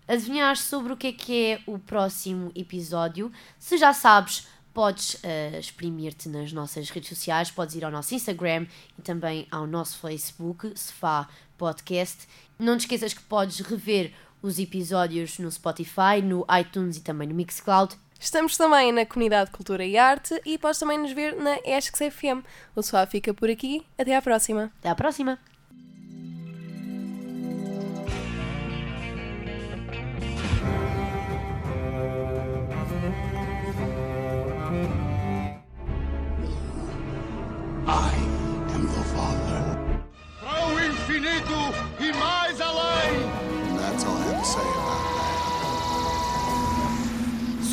adivinhar 0.08 0.56
sobre 0.56 0.92
o 0.92 0.96
que 0.96 1.08
é 1.08 1.12
que 1.12 1.44
é 1.44 1.60
o 1.66 1.80
próximo 1.80 2.52
episódio. 2.54 3.32
Se 3.58 3.76
já 3.76 3.92
sabes, 3.92 4.46
podes 4.72 5.16
eh, 5.24 5.58
exprimir-te 5.58 6.28
nas 6.28 6.52
nossas 6.52 6.88
redes 6.90 7.08
sociais, 7.08 7.50
podes 7.50 7.74
ir 7.74 7.84
ao 7.84 7.90
nosso 7.90 8.14
Instagram 8.14 8.66
e 8.96 9.02
também 9.02 9.48
ao 9.50 9.66
nosso 9.66 9.98
Facebook, 9.98 10.72
Sofá 10.76 11.28
Podcast. 11.58 12.28
Não 12.56 12.76
te 12.76 12.82
esqueças 12.82 13.12
que 13.12 13.22
podes 13.24 13.58
rever 13.58 14.12
os 14.40 14.60
episódios 14.60 15.40
no 15.40 15.50
Spotify, 15.50 16.22
no 16.22 16.46
iTunes 16.56 16.98
e 16.98 17.00
também 17.00 17.26
no 17.26 17.34
Mixcloud. 17.34 17.96
Estamos 18.18 18.56
também 18.56 18.92
na 18.92 19.06
Comunidade 19.06 19.50
de 19.50 19.56
Cultura 19.56 19.84
e 19.84 19.96
Arte 19.96 20.40
e 20.44 20.58
podes 20.58 20.78
também 20.78 20.98
nos 20.98 21.12
ver 21.12 21.36
na 21.36 21.56
ESCS 21.64 22.14
FM. 22.14 22.44
O 22.74 22.82
Sofá 22.82 23.06
fica 23.06 23.32
por 23.32 23.50
aqui. 23.50 23.86
Até 23.98 24.16
à 24.16 24.22
próxima. 24.22 24.72
Até 24.80 24.88
à 24.88 24.94
próxima! 24.94 25.38